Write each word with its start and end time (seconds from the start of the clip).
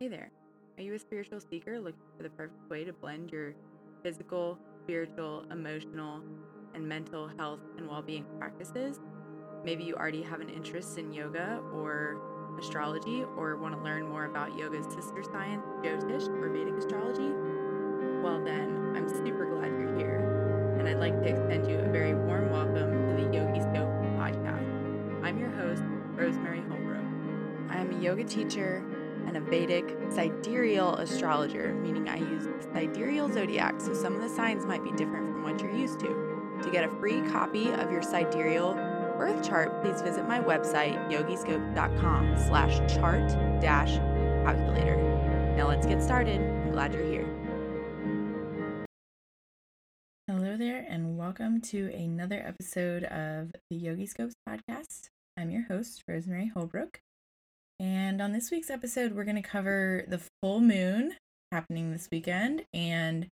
Hey 0.00 0.08
there. 0.08 0.28
Are 0.76 0.82
you 0.82 0.92
a 0.94 0.98
spiritual 0.98 1.38
seeker 1.38 1.78
looking 1.78 2.00
for 2.16 2.24
the 2.24 2.30
perfect 2.30 2.68
way 2.68 2.82
to 2.82 2.92
blend 2.92 3.30
your 3.30 3.54
physical, 4.02 4.58
spiritual, 4.82 5.44
emotional, 5.52 6.20
and 6.74 6.84
mental 6.84 7.30
health 7.38 7.60
and 7.78 7.88
well 7.88 8.02
being 8.02 8.26
practices? 8.36 8.98
Maybe 9.64 9.84
you 9.84 9.94
already 9.94 10.20
have 10.24 10.40
an 10.40 10.48
interest 10.48 10.98
in 10.98 11.12
yoga 11.12 11.60
or 11.72 12.20
astrology 12.58 13.22
or 13.36 13.56
want 13.56 13.76
to 13.76 13.80
learn 13.82 14.08
more 14.08 14.24
about 14.24 14.58
yoga's 14.58 14.84
sister 14.86 15.22
science, 15.32 15.64
Jyotish 15.84 16.28
or 16.42 16.48
Vedic 16.48 16.74
astrology? 16.76 17.32
Well, 18.20 18.42
then, 18.44 18.94
I'm 18.96 19.08
super 19.08 19.46
glad 19.46 19.68
you're 19.80 19.96
here. 19.96 20.76
And 20.76 20.88
I'd 20.88 20.98
like 20.98 21.22
to 21.22 21.28
extend 21.28 21.70
you 21.70 21.78
a 21.78 21.88
very 21.88 22.16
warm 22.16 22.50
welcome 22.50 23.06
to 23.06 23.14
the 23.14 23.32
Yogi 23.32 23.60
Scope 23.60 23.94
podcast. 24.18 25.24
I'm 25.24 25.38
your 25.38 25.50
host, 25.50 25.84
Rosemary 26.16 26.62
Holbrook. 26.68 27.04
I 27.70 27.76
am 27.76 27.96
a 27.96 28.02
yoga 28.02 28.24
teacher 28.24 28.84
and 29.26 29.36
a 29.36 29.40
Vedic 29.40 29.96
sidereal 30.10 30.96
astrologer, 30.96 31.74
meaning 31.74 32.08
I 32.08 32.16
use 32.16 32.48
sidereal 32.72 33.32
zodiac, 33.32 33.80
so 33.80 33.94
some 33.94 34.14
of 34.14 34.20
the 34.20 34.28
signs 34.28 34.66
might 34.66 34.84
be 34.84 34.92
different 34.92 35.32
from 35.32 35.42
what 35.42 35.60
you're 35.60 35.74
used 35.74 36.00
to. 36.00 36.34
To 36.62 36.70
get 36.70 36.84
a 36.84 36.88
free 37.00 37.20
copy 37.30 37.70
of 37.72 37.90
your 37.90 38.02
sidereal 38.02 38.74
birth 39.18 39.46
chart, 39.46 39.82
please 39.82 40.02
visit 40.02 40.26
my 40.26 40.40
website, 40.40 41.10
yogiscope.com 41.10 42.36
slash 42.46 42.78
chart 42.94 43.28
dash 43.60 43.96
calculator. 44.44 44.96
Now 45.56 45.68
let's 45.68 45.86
get 45.86 46.02
started. 46.02 46.40
I'm 46.40 46.72
glad 46.72 46.94
you're 46.94 47.04
here. 47.04 47.44
Hello 50.26 50.56
there, 50.56 50.86
and 50.88 51.18
welcome 51.18 51.60
to 51.60 51.92
another 51.94 52.42
episode 52.46 53.04
of 53.04 53.52
the 53.70 53.76
Yogi 53.76 54.06
Scopes 54.06 54.34
podcast. 54.48 55.10
I'm 55.36 55.50
your 55.50 55.64
host, 55.64 56.02
Rosemary 56.08 56.50
Holbrook. 56.54 57.00
And 57.80 58.20
on 58.20 58.32
this 58.32 58.50
week's 58.50 58.70
episode, 58.70 59.12
we're 59.12 59.24
going 59.24 59.42
to 59.42 59.42
cover 59.42 60.04
the 60.06 60.20
full 60.40 60.60
moon 60.60 61.14
happening 61.50 61.90
this 61.90 62.08
weekend 62.10 62.64
and 62.72 63.28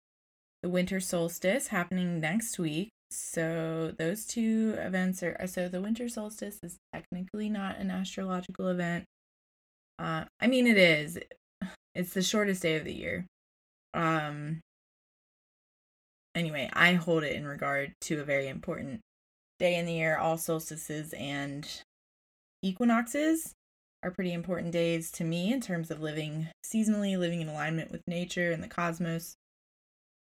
the 0.63 0.69
winter 0.69 0.99
solstice 0.99 1.67
happening 1.67 2.19
next 2.19 2.57
week. 2.57 2.89
So, 3.11 3.93
those 3.97 4.25
two 4.25 4.75
events 4.77 5.23
are 5.23 5.35
so 5.47 5.67
the 5.67 5.81
winter 5.81 6.07
solstice 6.09 6.59
is 6.61 6.77
technically 6.93 7.49
not 7.49 7.77
an 7.77 7.89
astrological 7.89 8.67
event. 8.67 9.05
Uh, 9.97 10.25
I 10.39 10.47
mean, 10.47 10.67
it 10.67 10.77
is. 10.77 11.17
It's 11.95 12.13
the 12.13 12.21
shortest 12.21 12.61
day 12.61 12.75
of 12.75 12.85
the 12.85 12.93
year. 12.93 13.25
Um, 13.95 14.61
anyway, 16.35 16.69
I 16.71 16.93
hold 16.93 17.23
it 17.23 17.35
in 17.35 17.47
regard 17.47 17.93
to 18.01 18.21
a 18.21 18.23
very 18.23 18.47
important 18.47 19.01
day 19.57 19.75
in 19.75 19.87
the 19.87 19.93
year. 19.93 20.17
All 20.17 20.37
solstices 20.37 21.13
and 21.13 21.67
equinoxes 22.61 23.53
are 24.03 24.11
pretty 24.11 24.33
important 24.33 24.71
days 24.71 25.11
to 25.11 25.23
me 25.23 25.51
in 25.51 25.61
terms 25.61 25.91
of 25.91 26.01
living 26.01 26.47
seasonally, 26.65 27.17
living 27.17 27.41
in 27.41 27.49
alignment 27.49 27.91
with 27.91 28.01
nature 28.07 28.51
and 28.51 28.63
the 28.63 28.67
cosmos 28.67 29.35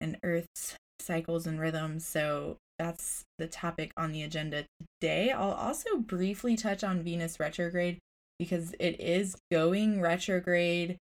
and 0.00 0.16
Earth's 0.22 0.76
cycles 1.00 1.46
and 1.46 1.60
rhythms. 1.60 2.06
So 2.06 2.56
that's 2.78 3.24
the 3.38 3.46
topic 3.46 3.92
on 3.96 4.12
the 4.12 4.22
agenda 4.22 4.64
today. 5.00 5.30
I'll 5.30 5.52
also 5.52 5.98
briefly 5.98 6.56
touch 6.56 6.84
on 6.84 7.02
Venus 7.02 7.40
retrograde 7.40 7.98
because 8.38 8.74
it 8.78 9.00
is 9.00 9.36
going 9.50 10.00
retrograde 10.00 10.96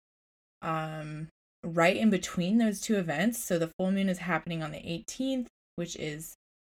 um 0.61 1.27
right 1.63 1.97
in 1.97 2.09
between 2.09 2.57
those 2.57 2.79
two 2.79 2.95
events. 2.95 3.43
So 3.43 3.59
the 3.59 3.71
full 3.77 3.91
moon 3.91 4.09
is 4.09 4.19
happening 4.19 4.63
on 4.63 4.71
the 4.71 4.77
18th, 4.79 5.47
which 5.75 5.95
is 5.97 6.35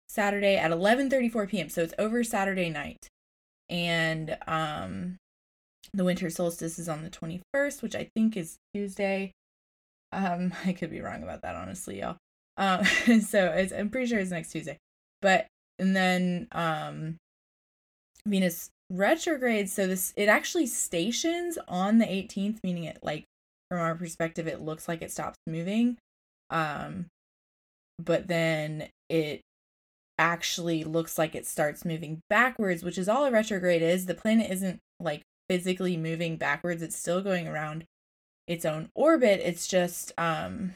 Saturday 0.09 0.57
at 0.57 0.71
11:34 0.71 1.49
p.m. 1.49 1.69
So 1.69 1.83
it's 1.83 1.95
over 1.99 2.25
Saturday 2.25 2.71
night. 2.71 3.09
And 3.71 4.37
um 4.47 5.17
the 5.93 6.05
winter 6.05 6.31
solstice 6.31 6.79
is 6.79 6.89
on 6.89 7.03
the 7.03 7.11
21st, 7.11 7.83
which 7.83 7.95
I 7.95 8.11
think 8.15 8.37
is 8.37 8.59
Tuesday. 8.75 9.33
Um, 10.13 10.53
I 10.65 10.73
could 10.73 10.91
be 10.91 11.01
wrong 11.01 11.23
about 11.23 11.43
that, 11.43 11.57
honestly, 11.57 12.01
y'all. 12.01 12.17
Um, 12.57 12.85
so 13.21 13.47
it's, 13.47 13.73
I'm 13.73 13.91
pretty 13.91 14.07
sure 14.07 14.19
it's 14.19 14.31
next 14.31 14.53
Tuesday. 14.53 14.79
But 15.21 15.47
and 15.79 15.95
then 15.95 16.49
um, 16.53 17.17
Venus 18.27 18.71
retrograde. 18.91 19.69
So 19.71 19.87
this 19.87 20.13
it 20.17 20.29
actually 20.29 20.67
stations 20.67 21.59
on 21.69 21.99
the 21.99 22.07
18th, 22.07 22.59
meaning 22.63 22.85
it 22.85 22.99
like 23.03 23.25
from 23.71 23.81
our 23.81 23.95
perspective, 23.95 24.47
it 24.47 24.61
looks 24.61 24.89
like 24.89 25.03
it 25.03 25.11
stops 25.11 25.37
moving. 25.47 25.99
Um, 26.51 27.07
but 27.99 28.29
then 28.29 28.89
it 29.09 29.41
actually 30.19 30.85
looks 30.85 31.19
like 31.19 31.35
it 31.35 31.47
starts 31.47 31.85
moving 31.85 32.21
backwards, 32.31 32.83
which 32.83 32.99
is 32.99 33.09
all 33.09 33.25
a 33.25 33.31
retrograde 33.31 33.83
is. 33.83 34.07
The 34.07 34.15
planet 34.15 34.51
isn't 34.51 34.81
like 35.01 35.23
physically 35.49 35.97
moving 35.97 36.37
backwards. 36.37 36.83
It's 36.83 36.97
still 36.97 37.23
going 37.23 37.49
around 37.49 37.85
its 38.47 38.65
own 38.65 38.89
orbit. 38.95 39.41
It's 39.43 39.67
just 39.67 40.13
um 40.19 40.75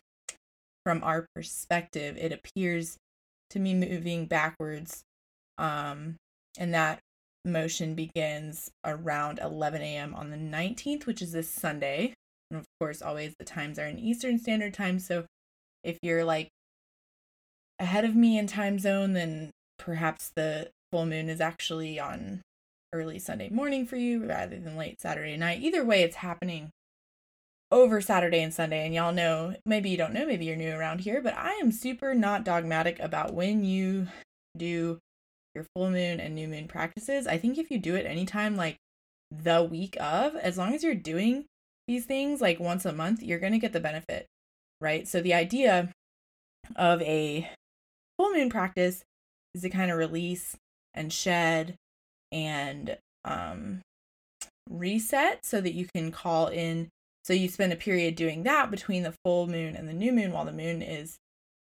from 0.84 1.02
our 1.04 1.26
perspective, 1.34 2.16
it 2.18 2.32
appears 2.32 2.96
to 3.50 3.58
be 3.58 3.74
moving 3.74 4.26
backwards. 4.26 5.02
Um 5.58 6.16
and 6.58 6.74
that 6.74 7.00
motion 7.44 7.94
begins 7.94 8.70
around 8.84 9.38
11 9.40 9.82
a.m. 9.82 10.14
on 10.14 10.30
the 10.30 10.36
19th, 10.36 11.06
which 11.06 11.22
is 11.22 11.32
this 11.32 11.48
Sunday. 11.48 12.14
And 12.50 12.60
of 12.60 12.66
course, 12.78 13.02
always 13.02 13.34
the 13.38 13.44
times 13.44 13.78
are 13.78 13.86
in 13.86 13.98
Eastern 13.98 14.38
Standard 14.38 14.74
Time. 14.74 14.98
So 14.98 15.24
if 15.82 15.98
you're 16.02 16.24
like 16.24 16.48
ahead 17.78 18.04
of 18.04 18.14
me 18.14 18.38
in 18.38 18.46
time 18.46 18.78
zone, 18.78 19.14
then 19.14 19.50
perhaps 19.78 20.30
the 20.36 20.70
full 20.92 21.06
moon 21.06 21.28
is 21.28 21.40
actually 21.40 21.98
on 21.98 22.42
early 22.92 23.18
Sunday 23.18 23.48
morning 23.48 23.86
for 23.86 23.96
you 23.96 24.26
rather 24.26 24.58
than 24.58 24.76
late 24.76 25.00
Saturday 25.00 25.36
night. 25.36 25.62
Either 25.62 25.84
way, 25.84 26.02
it's 26.02 26.16
happening 26.16 26.70
over 27.70 28.00
Saturday 28.00 28.42
and 28.42 28.52
Sunday. 28.52 28.84
And 28.84 28.94
y'all 28.94 29.12
know, 29.12 29.56
maybe 29.64 29.90
you 29.90 29.96
don't 29.96 30.12
know, 30.12 30.26
maybe 30.26 30.44
you're 30.44 30.56
new 30.56 30.72
around 30.72 31.00
here, 31.00 31.22
but 31.22 31.34
I 31.34 31.52
am 31.54 31.72
super 31.72 32.14
not 32.14 32.44
dogmatic 32.44 33.00
about 33.00 33.34
when 33.34 33.64
you 33.64 34.08
do 34.56 34.98
your 35.54 35.64
full 35.74 35.90
moon 35.90 36.20
and 36.20 36.34
new 36.34 36.48
moon 36.48 36.68
practices. 36.68 37.26
I 37.26 37.38
think 37.38 37.58
if 37.58 37.70
you 37.70 37.78
do 37.78 37.94
it 37.94 38.06
anytime, 38.06 38.56
like 38.56 38.76
the 39.30 39.62
week 39.62 39.96
of, 39.98 40.36
as 40.36 40.58
long 40.58 40.74
as 40.74 40.82
you're 40.84 40.94
doing 40.94 41.46
these 41.88 42.04
things 42.04 42.40
like 42.40 42.60
once 42.60 42.84
a 42.84 42.92
month, 42.92 43.22
you're 43.22 43.38
going 43.38 43.52
to 43.52 43.58
get 43.58 43.72
the 43.72 43.80
benefit, 43.80 44.26
right? 44.80 45.08
So 45.08 45.20
the 45.20 45.34
idea 45.34 45.90
of 46.76 47.02
a 47.02 47.50
full 48.18 48.32
moon 48.32 48.50
practice 48.50 49.02
is 49.54 49.62
to 49.62 49.70
kind 49.70 49.90
of 49.90 49.98
release 49.98 50.56
and 50.94 51.12
shed 51.12 51.76
and 52.32 52.96
um, 53.24 53.80
reset 54.68 55.44
so 55.44 55.60
that 55.60 55.74
you 55.74 55.86
can 55.94 56.10
call 56.10 56.48
in. 56.48 56.88
So 57.24 57.32
you 57.32 57.48
spend 57.48 57.72
a 57.72 57.76
period 57.76 58.16
doing 58.16 58.42
that 58.42 58.70
between 58.70 59.04
the 59.04 59.14
full 59.24 59.46
moon 59.46 59.76
and 59.76 59.88
the 59.88 59.92
new 59.92 60.12
moon 60.12 60.32
while 60.32 60.44
the 60.44 60.52
moon 60.52 60.82
is 60.82 61.18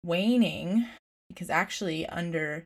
waning, 0.04 0.86
because 1.28 1.50
actually, 1.50 2.06
under 2.06 2.64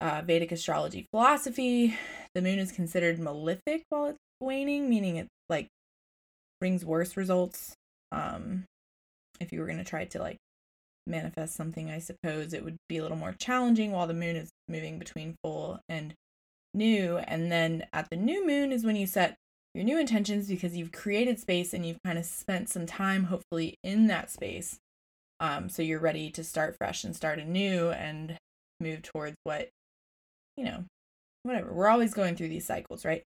uh, 0.00 0.22
Vedic 0.24 0.52
astrology 0.52 1.06
philosophy, 1.12 1.96
the 2.34 2.42
moon 2.42 2.58
is 2.58 2.72
considered 2.72 3.18
malefic 3.18 3.82
while 3.90 4.06
it's 4.06 4.18
waning, 4.40 4.88
meaning 4.88 5.16
it 5.16 5.28
like 5.48 5.68
brings 6.60 6.84
worse 6.84 7.16
results. 7.16 7.74
Um, 8.10 8.64
if 9.40 9.52
you 9.52 9.60
were 9.60 9.66
going 9.66 9.78
to 9.78 9.84
try 9.84 10.04
to 10.04 10.18
like 10.18 10.36
manifest 11.06 11.54
something, 11.54 11.90
I 11.90 11.98
suppose 11.98 12.52
it 12.52 12.64
would 12.64 12.76
be 12.88 12.98
a 12.98 13.02
little 13.02 13.16
more 13.16 13.34
challenging 13.38 13.92
while 13.92 14.06
the 14.06 14.14
moon 14.14 14.36
is 14.36 14.50
moving 14.68 14.98
between 14.98 15.34
full 15.42 15.80
and 15.88 16.14
new. 16.74 17.18
And 17.18 17.50
then 17.50 17.86
at 17.92 18.08
the 18.10 18.16
new 18.16 18.46
moon 18.46 18.72
is 18.72 18.84
when 18.84 18.96
you 18.96 19.06
set 19.06 19.36
your 19.74 19.84
new 19.84 19.98
intentions 19.98 20.48
because 20.48 20.76
you've 20.76 20.92
created 20.92 21.38
space 21.38 21.72
and 21.72 21.86
you've 21.86 22.02
kind 22.04 22.18
of 22.18 22.24
spent 22.24 22.68
some 22.68 22.86
time, 22.86 23.24
hopefully, 23.24 23.76
in 23.82 24.06
that 24.08 24.30
space. 24.30 24.78
Um, 25.40 25.68
so 25.68 25.82
you're 25.82 25.98
ready 25.98 26.30
to 26.30 26.44
start 26.44 26.76
fresh 26.76 27.04
and 27.04 27.16
start 27.16 27.38
anew 27.38 27.90
and 27.90 28.36
move 28.80 29.02
towards 29.02 29.36
what, 29.44 29.70
you 30.56 30.64
know, 30.64 30.84
whatever. 31.42 31.72
We're 31.72 31.88
always 31.88 32.14
going 32.14 32.36
through 32.36 32.48
these 32.48 32.66
cycles, 32.66 33.04
right? 33.04 33.22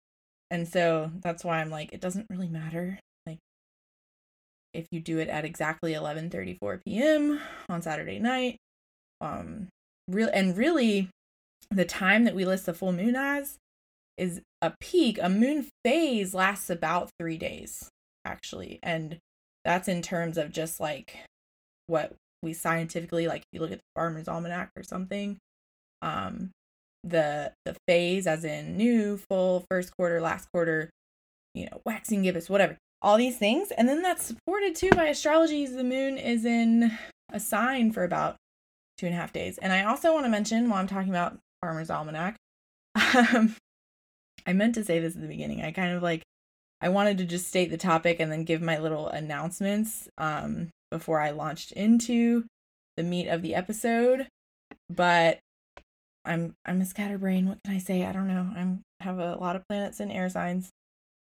And 0.49 0.67
so 0.67 1.11
that's 1.21 1.43
why 1.43 1.59
I'm 1.59 1.69
like, 1.69 1.91
it 1.91 2.01
doesn't 2.01 2.27
really 2.29 2.47
matter. 2.47 2.99
Like, 3.25 3.39
if 4.73 4.87
you 4.91 5.01
do 5.01 5.19
it 5.19 5.27
at 5.27 5.45
exactly 5.45 5.93
11:34 5.93 6.81
p.m. 6.85 7.39
on 7.69 7.81
Saturday 7.81 8.19
night, 8.19 8.57
um, 9.19 9.67
real 10.07 10.29
and 10.33 10.57
really, 10.57 11.09
the 11.71 11.85
time 11.85 12.23
that 12.23 12.35
we 12.35 12.45
list 12.45 12.65
the 12.65 12.73
full 12.73 12.91
moon 12.91 13.15
as 13.15 13.57
is 14.17 14.41
a 14.61 14.73
peak. 14.79 15.19
A 15.21 15.29
moon 15.29 15.67
phase 15.83 16.33
lasts 16.33 16.69
about 16.69 17.11
three 17.19 17.37
days, 17.37 17.89
actually. 18.25 18.79
And 18.81 19.19
that's 19.63 19.87
in 19.87 20.01
terms 20.01 20.37
of 20.37 20.51
just 20.51 20.79
like 20.79 21.17
what 21.87 22.13
we 22.43 22.53
scientifically 22.53 23.27
like 23.27 23.41
if 23.41 23.47
you 23.51 23.59
look 23.59 23.71
at 23.71 23.79
the 23.79 23.83
farmer's 23.95 24.27
almanac 24.27 24.69
or 24.77 24.83
something 24.83 25.37
um 26.01 26.51
the 27.03 27.51
the 27.65 27.75
phase 27.87 28.27
as 28.27 28.43
in 28.43 28.77
new 28.77 29.17
full 29.17 29.65
first 29.69 29.95
quarter 29.97 30.21
last 30.21 30.47
quarter 30.53 30.89
you 31.53 31.65
know 31.65 31.81
waxing 31.85 32.21
gibbous 32.21 32.49
whatever 32.49 32.77
all 33.01 33.17
these 33.17 33.37
things 33.37 33.71
and 33.71 33.87
then 33.87 34.01
that's 34.01 34.25
supported 34.25 34.75
too 34.75 34.89
by 34.91 35.05
astrology 35.05 35.65
the 35.65 35.83
moon 35.83 36.17
is 36.17 36.45
in 36.45 36.97
a 37.31 37.39
sign 37.39 37.91
for 37.91 38.03
about 38.03 38.35
two 38.97 39.05
and 39.05 39.15
a 39.15 39.17
half 39.17 39.33
days 39.33 39.57
and 39.59 39.73
i 39.73 39.83
also 39.83 40.13
want 40.13 40.25
to 40.25 40.29
mention 40.29 40.69
while 40.69 40.79
i'm 40.79 40.87
talking 40.87 41.09
about 41.09 41.37
Farmer's 41.61 41.89
Almanac. 41.89 42.35
Um, 43.33 43.55
I 44.47 44.53
meant 44.53 44.75
to 44.75 44.83
say 44.83 44.99
this 44.99 45.15
at 45.15 45.21
the 45.21 45.27
beginning. 45.27 45.61
I 45.61 45.71
kind 45.71 45.95
of 45.95 46.01
like 46.01 46.23
I 46.81 46.89
wanted 46.89 47.17
to 47.19 47.25
just 47.25 47.47
state 47.47 47.69
the 47.69 47.77
topic 47.77 48.19
and 48.19 48.31
then 48.31 48.43
give 48.43 48.61
my 48.61 48.77
little 48.77 49.07
announcements 49.07 50.07
um, 50.17 50.69
before 50.89 51.19
I 51.19 51.31
launched 51.31 51.71
into 51.73 52.45
the 52.95 53.03
meat 53.03 53.27
of 53.27 53.41
the 53.41 53.55
episode. 53.55 54.27
But 54.89 55.39
I'm 56.25 56.53
I'm 56.65 56.81
a 56.81 56.85
scatterbrain. 56.85 57.47
What 57.47 57.59
can 57.63 57.75
I 57.75 57.79
say? 57.79 58.05
I 58.05 58.11
don't 58.11 58.27
know. 58.27 58.49
I'm 58.55 58.81
have 58.99 59.19
a 59.19 59.35
lot 59.35 59.55
of 59.55 59.67
planets 59.67 59.99
in 59.99 60.11
air 60.11 60.29
signs. 60.29 60.69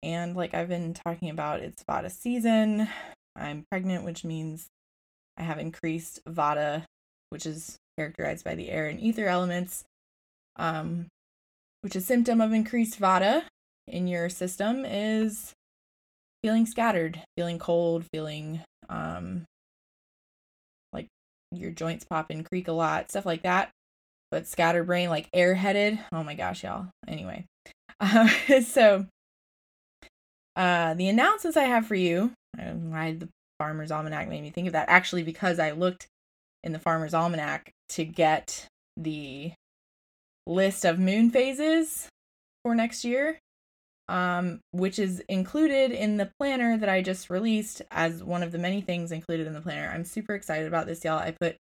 And 0.03 0.35
like 0.35 0.53
I've 0.53 0.69
been 0.69 0.93
talking 0.93 1.29
about, 1.29 1.61
it's 1.61 1.83
Vata 1.83 2.11
season. 2.11 2.87
I'm 3.35 3.65
pregnant, 3.69 4.03
which 4.03 4.23
means 4.23 4.67
I 5.37 5.43
have 5.43 5.59
increased 5.59 6.23
Vata, 6.25 6.83
which 7.29 7.45
is 7.45 7.77
characterized 7.97 8.43
by 8.43 8.55
the 8.55 8.69
air 8.69 8.87
and 8.87 8.99
ether 8.99 9.27
elements, 9.27 9.83
um, 10.57 11.07
which 11.81 11.95
a 11.95 12.01
symptom 12.01 12.41
of 12.41 12.53
increased 12.53 12.99
Vata 12.99 13.43
in 13.87 14.07
your 14.07 14.29
system 14.29 14.83
is 14.85 15.53
feeling 16.43 16.65
scattered, 16.65 17.21
feeling 17.37 17.59
cold, 17.59 18.05
feeling 18.11 18.61
um, 18.89 19.45
like 20.93 21.07
your 21.51 21.71
joints 21.71 22.05
pop 22.05 22.29
and 22.29 22.45
creak 22.45 22.67
a 22.67 22.73
lot, 22.73 23.09
stuff 23.09 23.25
like 23.25 23.43
that. 23.43 23.69
But 24.29 24.47
scatterbrain, 24.47 25.09
like 25.09 25.31
airheaded. 25.31 25.99
Oh 26.11 26.23
my 26.23 26.35
gosh, 26.35 26.63
y'all. 26.63 26.87
Anyway, 27.07 27.45
so 28.65 29.05
uh, 30.55 30.93
the 30.95 31.07
announcements 31.07 31.55
I 31.55 31.63
have 31.63 31.85
for 31.85 31.95
you, 31.95 32.31
why 32.57 33.13
the 33.13 33.29
Farmer's 33.59 33.91
Almanac 33.91 34.27
made 34.27 34.41
me 34.41 34.49
think 34.49 34.67
of 34.67 34.73
that. 34.73 34.89
Actually, 34.89 35.23
because 35.23 35.59
I 35.59 35.71
looked 35.71 36.07
in 36.63 36.73
the 36.73 36.79
Farmer's 36.79 37.13
Almanac 37.13 37.71
to 37.89 38.03
get 38.03 38.67
the 38.97 39.53
list 40.47 40.85
of 40.85 40.99
moon 40.99 41.29
phases 41.29 42.07
for 42.63 42.73
next 42.73 43.03
year, 43.03 43.39
um, 44.07 44.61
which 44.71 44.99
is 44.99 45.19
included 45.29 45.91
in 45.91 46.17
the 46.17 46.31
planner 46.39 46.77
that 46.77 46.89
I 46.89 47.01
just 47.01 47.29
released 47.29 47.81
as 47.91 48.23
one 48.23 48.43
of 48.43 48.51
the 48.51 48.57
many 48.57 48.81
things 48.81 49.11
included 49.11 49.47
in 49.47 49.53
the 49.53 49.61
planner. 49.61 49.91
I'm 49.93 50.05
super 50.05 50.33
excited 50.33 50.67
about 50.67 50.87
this, 50.87 51.03
y'all. 51.03 51.19
I 51.19 51.31
put 51.31 51.57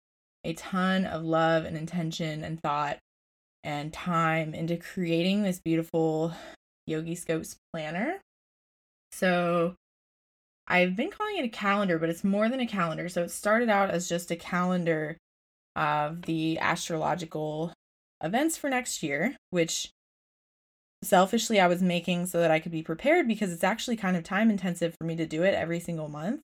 a 0.44 0.54
ton 0.54 1.06
of 1.06 1.24
love 1.24 1.66
and 1.66 1.78
intention 1.78 2.44
and 2.44 2.60
thought 2.62 2.98
and 3.64 3.94
time 3.94 4.54
into 4.54 4.76
creating 4.76 5.44
this 5.44 5.60
beautiful 5.60 6.34
Yogi 6.86 7.16
Scopes 7.16 7.56
planner. 7.72 8.20
So 9.14 9.76
I've 10.68 10.96
been 10.96 11.12
calling 11.12 11.38
it 11.38 11.46
a 11.46 11.50
calendar, 11.50 11.98
but 12.00 12.10
it's 12.10 12.24
more 12.24 12.50
than 12.50 12.60
a 12.60 12.68
calendar. 12.68 13.08
So 13.10 13.24
it 13.24 13.32
started 13.32 13.70
out 13.70 13.90
as 13.90 14.10
just 14.10 14.32
a 14.32 14.36
calendar 14.36 15.18
of 15.76 16.24
the 16.24 16.60
astrological 16.60 17.73
events 18.24 18.58
for 18.58 18.70
next 18.70 19.04
year, 19.04 19.36
which 19.52 19.92
selfishly 21.04 21.60
I 21.60 21.68
was 21.68 21.82
making 21.82 22.26
so 22.28 22.40
that 22.40 22.52
I 22.52 22.60
could 22.60 22.72
be 22.72 22.82
prepared 22.82 23.28
because 23.28 23.52
it's 23.52 23.64
actually 23.64 23.98
kind 23.98 24.16
of 24.16 24.24
time 24.24 24.50
intensive 24.50 24.96
for 24.98 25.06
me 25.06 25.16
to 25.18 25.26
do 25.26 25.44
it 25.44 25.54
every 25.54 25.80
single 25.80 26.08
month 26.08 26.42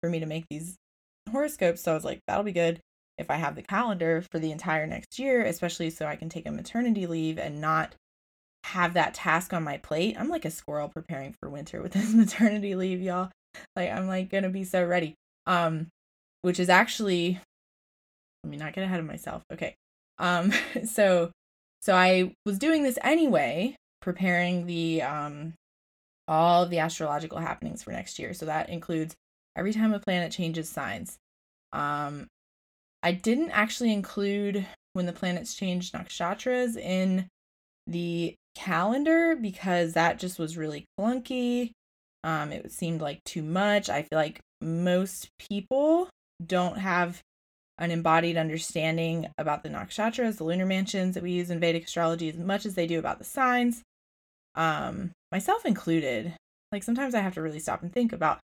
for 0.00 0.08
me 0.08 0.20
to 0.20 0.26
make 0.26 0.44
these 0.48 0.76
horoscopes. 1.30 1.82
So 1.82 1.90
I 1.90 1.94
was 1.94 2.04
like, 2.04 2.20
that'll 2.26 2.44
be 2.44 2.52
good 2.52 2.80
if 3.18 3.30
I 3.30 3.36
have 3.36 3.56
the 3.56 3.62
calendar 3.62 4.22
for 4.30 4.38
the 4.38 4.52
entire 4.52 4.86
next 4.86 5.18
year, 5.18 5.42
especially 5.42 5.90
so 5.90 6.06
I 6.06 6.16
can 6.16 6.28
take 6.28 6.46
a 6.46 6.52
maternity 6.52 7.06
leave 7.06 7.38
and 7.38 7.60
not 7.60 7.94
have 8.64 8.94
that 8.94 9.14
task 9.14 9.52
on 9.52 9.64
my 9.64 9.78
plate. 9.78 10.16
I'm 10.18 10.28
like 10.28 10.44
a 10.44 10.50
squirrel 10.50 10.88
preparing 10.88 11.34
for 11.40 11.48
winter 11.48 11.82
with 11.82 11.92
this 11.94 12.14
maternity 12.14 12.74
leave, 12.74 13.02
y'all. 13.02 13.30
Like 13.74 13.90
I'm 13.90 14.06
like 14.06 14.30
gonna 14.30 14.50
be 14.50 14.64
so 14.64 14.84
ready. 14.84 15.14
Um, 15.46 15.88
which 16.42 16.60
is 16.60 16.68
actually 16.68 17.40
let 18.44 18.50
me 18.50 18.56
not 18.56 18.72
get 18.72 18.84
ahead 18.84 19.00
of 19.00 19.06
myself. 19.06 19.42
Okay. 19.52 19.74
Um, 20.18 20.52
so 20.84 21.30
so 21.80 21.94
I 21.94 22.34
was 22.44 22.58
doing 22.58 22.82
this 22.82 22.98
anyway, 23.02 23.76
preparing 24.00 24.66
the 24.66 25.02
um 25.02 25.54
all 26.28 26.64
of 26.64 26.70
the 26.70 26.78
astrological 26.78 27.38
happenings 27.38 27.82
for 27.82 27.92
next 27.92 28.18
year. 28.18 28.34
So 28.34 28.46
that 28.46 28.68
includes 28.68 29.14
every 29.56 29.72
time 29.72 29.94
a 29.94 30.00
planet 30.00 30.32
changes 30.32 30.68
signs. 30.68 31.16
Um, 31.72 32.26
I 33.02 33.12
didn't 33.12 33.50
actually 33.50 33.92
include 33.92 34.66
when 34.94 35.06
the 35.06 35.12
planets 35.12 35.54
change 35.54 35.92
nakshatras 35.92 36.76
in 36.76 37.28
the 37.86 38.34
calendar 38.56 39.36
because 39.36 39.92
that 39.92 40.18
just 40.18 40.38
was 40.38 40.56
really 40.56 40.84
clunky. 40.98 41.70
Um, 42.24 42.50
it 42.50 42.72
seemed 42.72 43.00
like 43.00 43.22
too 43.24 43.42
much. 43.42 43.88
I 43.88 44.02
feel 44.02 44.18
like 44.18 44.40
most 44.60 45.28
people 45.38 46.08
don't 46.44 46.78
have 46.78 47.20
an 47.78 47.90
embodied 47.90 48.36
understanding 48.36 49.26
about 49.38 49.62
the 49.62 49.68
nakshatras, 49.68 50.36
the 50.36 50.44
lunar 50.44 50.66
mansions 50.66 51.14
that 51.14 51.22
we 51.22 51.32
use 51.32 51.50
in 51.50 51.60
Vedic 51.60 51.84
astrology, 51.84 52.28
as 52.28 52.36
much 52.36 52.64
as 52.64 52.74
they 52.74 52.86
do 52.86 52.98
about 52.98 53.18
the 53.18 53.24
signs, 53.24 53.82
um, 54.54 55.10
myself 55.30 55.66
included. 55.66 56.34
Like 56.72 56.82
sometimes 56.82 57.14
I 57.14 57.20
have 57.20 57.34
to 57.34 57.42
really 57.42 57.60
stop 57.60 57.82
and 57.82 57.92
think 57.92 58.12
about 58.12 58.38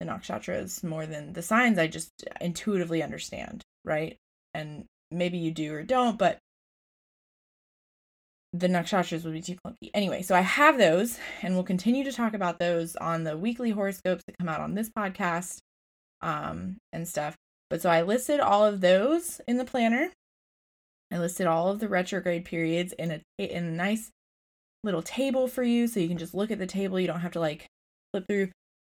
the 0.00 0.06
nakshatras 0.06 0.84
more 0.84 1.06
than 1.06 1.32
the 1.32 1.42
signs 1.42 1.78
I 1.78 1.86
just 1.86 2.10
intuitively 2.40 3.02
understand, 3.02 3.62
right? 3.84 4.16
And 4.54 4.84
maybe 5.10 5.38
you 5.38 5.50
do 5.50 5.74
or 5.74 5.82
don't, 5.82 6.18
but 6.18 6.38
the 8.52 8.68
nakshatras 8.68 9.24
would 9.24 9.32
be 9.32 9.42
too 9.42 9.56
clunky. 9.64 9.90
Anyway, 9.94 10.22
so 10.22 10.34
I 10.34 10.40
have 10.40 10.78
those, 10.78 11.18
and 11.42 11.54
we'll 11.54 11.64
continue 11.64 12.04
to 12.04 12.12
talk 12.12 12.34
about 12.34 12.58
those 12.58 12.96
on 12.96 13.24
the 13.24 13.36
weekly 13.36 13.70
horoscopes 13.70 14.22
that 14.26 14.38
come 14.38 14.48
out 14.48 14.60
on 14.60 14.74
this 14.74 14.88
podcast, 14.88 15.58
um, 16.22 16.76
and 16.92 17.06
stuff. 17.06 17.34
But 17.70 17.82
so 17.82 17.90
I 17.90 18.02
listed 18.02 18.40
all 18.40 18.64
of 18.64 18.80
those 18.80 19.40
in 19.46 19.58
the 19.58 19.64
planner. 19.64 20.10
I 21.12 21.18
listed 21.18 21.46
all 21.46 21.68
of 21.68 21.80
the 21.80 21.88
retrograde 21.88 22.44
periods 22.44 22.92
in 22.92 23.10
a 23.10 23.20
in 23.38 23.64
a 23.64 23.70
nice 23.70 24.10
little 24.84 25.02
table 25.02 25.48
for 25.48 25.62
you, 25.62 25.86
so 25.86 26.00
you 26.00 26.08
can 26.08 26.18
just 26.18 26.34
look 26.34 26.50
at 26.50 26.58
the 26.58 26.66
table. 26.66 27.00
You 27.00 27.06
don't 27.06 27.20
have 27.20 27.32
to 27.32 27.40
like 27.40 27.66
flip 28.12 28.26
through. 28.28 28.50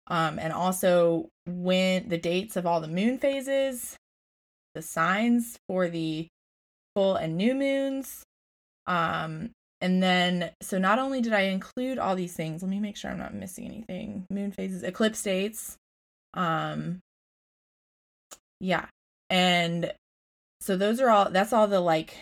Um, 0.09 0.39
and 0.39 0.53
also 0.53 1.29
when 1.47 2.09
the 2.09 2.19
dates 2.19 2.57
of 2.57 2.67
all 2.67 2.81
the 2.81 2.89
moon 2.89 3.19
phases, 3.19 3.97
the 4.75 4.83
signs 4.83 5.59
for 5.69 5.89
the 5.89 6.27
full 6.95 7.17
and 7.17 7.37
new 7.37 7.55
moons, 7.55 8.25
um, 8.87 9.51
and 9.81 10.01
then, 10.03 10.53
so 10.61 10.79
not 10.79 11.01
only 11.01 11.21
did 11.21 11.33
I 11.33 11.43
include 11.43 11.99
all 11.99 12.15
these 12.15 12.35
things, 12.35 12.63
let 12.63 12.71
me 12.71 12.79
make 12.79 12.97
sure 12.97 13.11
I'm 13.11 13.19
not 13.19 13.35
missing 13.35 13.67
anything. 13.67 14.27
Moon 14.31 14.53
phases, 14.53 14.85
eclipse 14.85 15.23
dates. 15.23 15.77
Um, 16.35 17.01
yeah. 18.63 18.87
And 19.29 19.93
so 20.61 20.77
those 20.77 21.01
are 21.01 21.11
all, 21.11 21.31
that's 21.31 21.53
all 21.53 21.67
the 21.67 21.81
like 21.81 22.17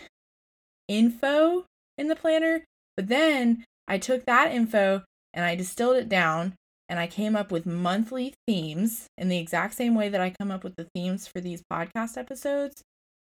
info 0.89 1.67
in 1.99 2.09
the 2.09 2.17
planner. 2.17 2.65
But 2.97 3.09
then 3.09 3.65
I 3.87 3.99
took 3.99 4.25
that 4.25 4.53
info 4.53 5.05
and 5.35 5.45
I 5.45 5.55
distilled 5.55 5.99
it 5.99 6.09
down 6.09 6.55
and 6.89 6.99
I 6.99 7.07
came 7.07 7.37
up 7.37 7.53
with 7.53 7.67
monthly 7.67 8.35
themes 8.49 9.07
in 9.17 9.29
the 9.29 9.39
exact 9.39 9.75
same 9.75 9.95
way 9.95 10.09
that 10.09 10.21
I 10.21 10.35
come 10.41 10.51
up 10.51 10.65
with 10.65 10.75
the 10.77 10.89
themes 10.95 11.29
for 11.29 11.41
these 11.41 11.63
podcast 11.71 12.17
episodes. 12.17 12.83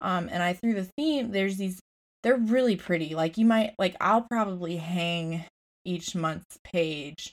Um, 0.03 0.29
and 0.31 0.43
I 0.43 0.53
threw 0.53 0.75
the 0.75 0.91
theme, 0.99 1.31
there's 1.31 1.57
these 1.57 1.81
they're 2.23 2.37
really 2.37 2.75
pretty. 2.75 3.15
Like 3.15 3.39
you 3.39 3.47
might 3.47 3.75
like 3.79 3.95
I'll 4.01 4.27
probably 4.29 4.77
hang 4.77 5.45
each 5.85 6.15
month's 6.17 6.59
page 6.65 7.33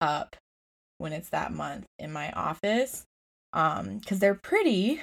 up 0.00 0.36
when 0.98 1.12
it's 1.12 1.30
that 1.30 1.52
month 1.52 1.84
in 1.98 2.12
my 2.12 2.30
office 2.30 3.04
um 3.52 4.00
cuz 4.00 4.18
they're 4.18 4.34
pretty 4.34 5.00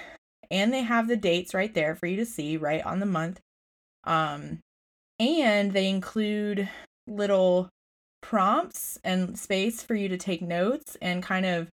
and 0.50 0.74
they 0.74 0.84
have 0.84 1.08
the 1.08 1.18
dates 1.18 1.54
right 1.54 1.74
there 1.74 1.96
for 1.96 2.08
you 2.08 2.16
to 2.16 2.26
see 2.26 2.58
right 2.58 2.84
on 2.84 3.00
the 3.00 3.06
month. 3.06 3.40
Um 4.04 4.60
and 5.20 5.74
they 5.74 5.90
include 5.90 6.70
little 7.08 7.70
prompts 8.22 9.00
and 9.04 9.38
space 9.38 9.82
for 9.82 9.96
you 9.96 10.10
to 10.10 10.18
take 10.18 10.42
notes 10.42 10.98
and 11.02 11.24
kind 11.24 11.46
of 11.46 11.70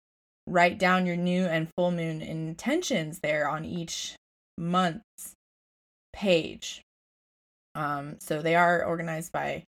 write 0.47 0.79
down 0.79 1.07
your 1.07 1.17
new 1.17 1.45
and 1.47 1.69
full 1.77 1.91
moon 1.91 2.21
intentions 2.21 3.21
there 3.21 3.49
on 3.49 3.65
each 3.65 4.17
month's 4.59 5.35
page. 6.13 6.83
Um, 7.75 8.17
so 8.21 8.43
they 8.43 8.55
are 8.55 8.85
organized 8.85 9.33
by 9.33 9.65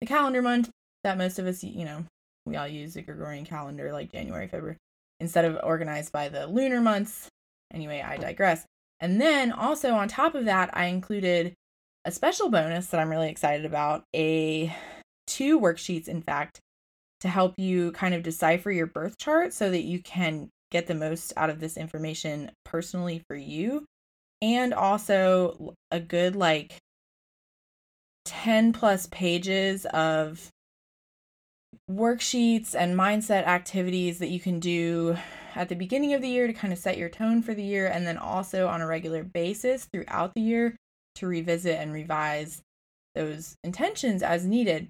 the 0.00 0.06
calendar 0.06 0.40
month 0.40 0.70
that 1.04 1.18
most 1.18 1.38
of 1.38 1.46
us, 1.46 1.62
you 1.62 1.84
know, 1.84 2.04
we 2.46 2.56
all 2.56 2.68
use 2.68 2.94
the 2.94 3.02
Gregorian 3.02 3.44
calendar 3.44 3.92
like 3.92 4.10
January, 4.10 4.48
February, 4.48 4.76
instead 5.20 5.44
of 5.44 5.58
organized 5.62 6.12
by 6.12 6.28
the 6.28 6.46
lunar 6.46 6.80
months. 6.80 7.28
Anyway, 7.72 8.02
I 8.04 8.16
digress. 8.16 8.64
And 9.00 9.20
then 9.20 9.52
also 9.52 9.94
on 9.94 10.08
top 10.08 10.34
of 10.34 10.46
that, 10.46 10.70
I 10.72 10.86
included 10.86 11.54
a 12.04 12.10
special 12.10 12.48
bonus 12.48 12.86
that 12.86 13.00
I'm 13.00 13.10
really 13.10 13.30
excited 13.30 13.64
about 13.64 14.04
a 14.14 14.74
two 15.26 15.60
worksheets, 15.60 16.08
in 16.08 16.22
fact, 16.22 16.58
to 17.20 17.28
help 17.28 17.54
you 17.58 17.92
kind 17.92 18.14
of 18.14 18.22
decipher 18.22 18.70
your 18.70 18.86
birth 18.86 19.18
chart 19.18 19.52
so 19.52 19.70
that 19.70 19.82
you 19.82 20.00
can 20.02 20.48
get 20.70 20.86
the 20.86 20.94
most 20.94 21.32
out 21.36 21.50
of 21.50 21.60
this 21.60 21.76
information 21.76 22.50
personally 22.64 23.22
for 23.28 23.36
you. 23.36 23.84
And 24.40 24.72
also 24.72 25.74
a 25.90 25.98
good, 26.00 26.36
like, 26.36 26.78
10 28.24 28.72
plus 28.72 29.06
pages 29.06 29.84
of 29.86 30.48
worksheets 31.90 32.74
and 32.74 32.96
mindset 32.96 33.46
activities 33.46 34.18
that 34.18 34.28
you 34.28 34.40
can 34.40 34.60
do 34.60 35.16
at 35.54 35.68
the 35.68 35.74
beginning 35.74 36.14
of 36.14 36.20
the 36.20 36.28
year 36.28 36.46
to 36.46 36.52
kind 36.52 36.72
of 36.72 36.78
set 36.78 36.98
your 36.98 37.08
tone 37.08 37.42
for 37.42 37.54
the 37.54 37.62
year, 37.62 37.86
and 37.86 38.06
then 38.06 38.18
also 38.18 38.68
on 38.68 38.80
a 38.80 38.86
regular 38.86 39.24
basis 39.24 39.86
throughout 39.92 40.34
the 40.34 40.40
year 40.40 40.76
to 41.16 41.26
revisit 41.26 41.78
and 41.78 41.92
revise 41.92 42.62
those 43.14 43.56
intentions 43.64 44.22
as 44.22 44.46
needed. 44.46 44.88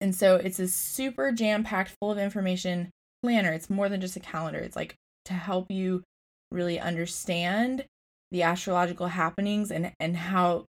And 0.00 0.14
so 0.14 0.36
it's 0.36 0.58
a 0.58 0.68
super 0.68 1.32
jam 1.32 1.64
packed, 1.64 1.94
full 2.00 2.10
of 2.10 2.18
information 2.18 2.90
planner. 3.22 3.52
It's 3.52 3.70
more 3.70 3.88
than 3.88 4.00
just 4.00 4.16
a 4.16 4.20
calendar, 4.20 4.60
it's 4.60 4.76
like 4.76 4.94
to 5.26 5.34
help 5.34 5.70
you 5.70 6.02
really 6.50 6.78
understand 6.78 7.84
the 8.30 8.42
astrological 8.42 9.08
happenings 9.08 9.70
and, 9.70 9.92
and 10.00 10.16
how 10.16 10.64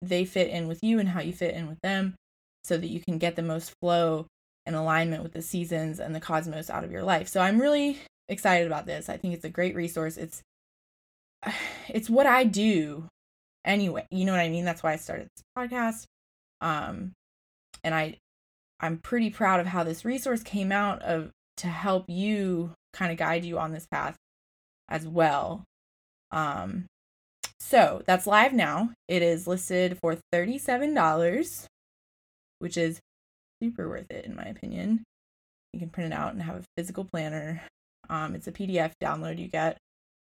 they 0.00 0.24
fit 0.24 0.48
in 0.48 0.66
with 0.66 0.82
you 0.82 0.98
and 0.98 1.10
how 1.10 1.20
you 1.20 1.32
fit 1.32 1.54
in 1.54 1.68
with 1.68 1.78
them 1.82 2.14
so 2.64 2.76
that 2.76 2.88
you 2.88 3.00
can 3.00 3.18
get 3.18 3.36
the 3.36 3.42
most 3.42 3.72
flow 3.80 4.26
and 4.66 4.76
alignment 4.76 5.22
with 5.22 5.32
the 5.32 5.42
seasons 5.42 5.98
and 5.98 6.14
the 6.14 6.20
cosmos 6.20 6.70
out 6.70 6.84
of 6.84 6.92
your 6.92 7.02
life. 7.02 7.28
So 7.28 7.40
I'm 7.40 7.60
really 7.60 7.98
excited 8.28 8.66
about 8.66 8.86
this. 8.86 9.08
I 9.08 9.16
think 9.16 9.34
it's 9.34 9.44
a 9.44 9.50
great 9.50 9.74
resource. 9.74 10.16
It's 10.16 10.42
it's 11.88 12.10
what 12.10 12.26
I 12.26 12.44
do 12.44 13.08
anyway. 13.64 14.06
You 14.10 14.24
know 14.24 14.32
what 14.32 14.40
I 14.40 14.48
mean? 14.48 14.64
That's 14.64 14.82
why 14.82 14.92
I 14.92 14.96
started 14.96 15.28
this 15.34 15.44
podcast. 15.56 16.04
Um 16.60 17.12
and 17.84 17.94
I 17.94 18.18
I'm 18.80 18.98
pretty 18.98 19.30
proud 19.30 19.60
of 19.60 19.66
how 19.66 19.84
this 19.84 20.04
resource 20.04 20.42
came 20.42 20.72
out 20.72 21.02
of 21.02 21.30
to 21.58 21.68
help 21.68 22.06
you 22.08 22.72
kind 22.92 23.12
of 23.12 23.18
guide 23.18 23.44
you 23.44 23.58
on 23.58 23.72
this 23.72 23.86
path 23.86 24.16
as 24.88 25.06
well. 25.06 25.64
Um 26.30 26.86
so 27.60 28.02
that's 28.06 28.26
live 28.26 28.52
now. 28.52 28.90
It 29.06 29.22
is 29.22 29.46
listed 29.46 29.96
for 30.00 30.18
$37, 30.34 31.66
which 32.58 32.76
is 32.76 33.00
super 33.62 33.88
worth 33.88 34.10
it 34.10 34.24
in 34.24 34.34
my 34.34 34.44
opinion. 34.44 35.04
You 35.72 35.80
can 35.80 35.88
print 35.88 36.12
it 36.12 36.16
out 36.16 36.32
and 36.32 36.42
have 36.42 36.56
a 36.56 36.64
physical 36.76 37.04
planner. 37.04 37.62
Um, 38.10 38.34
it's 38.34 38.48
a 38.48 38.52
PDF 38.52 38.92
download 39.02 39.38
you 39.38 39.48
get. 39.48 39.78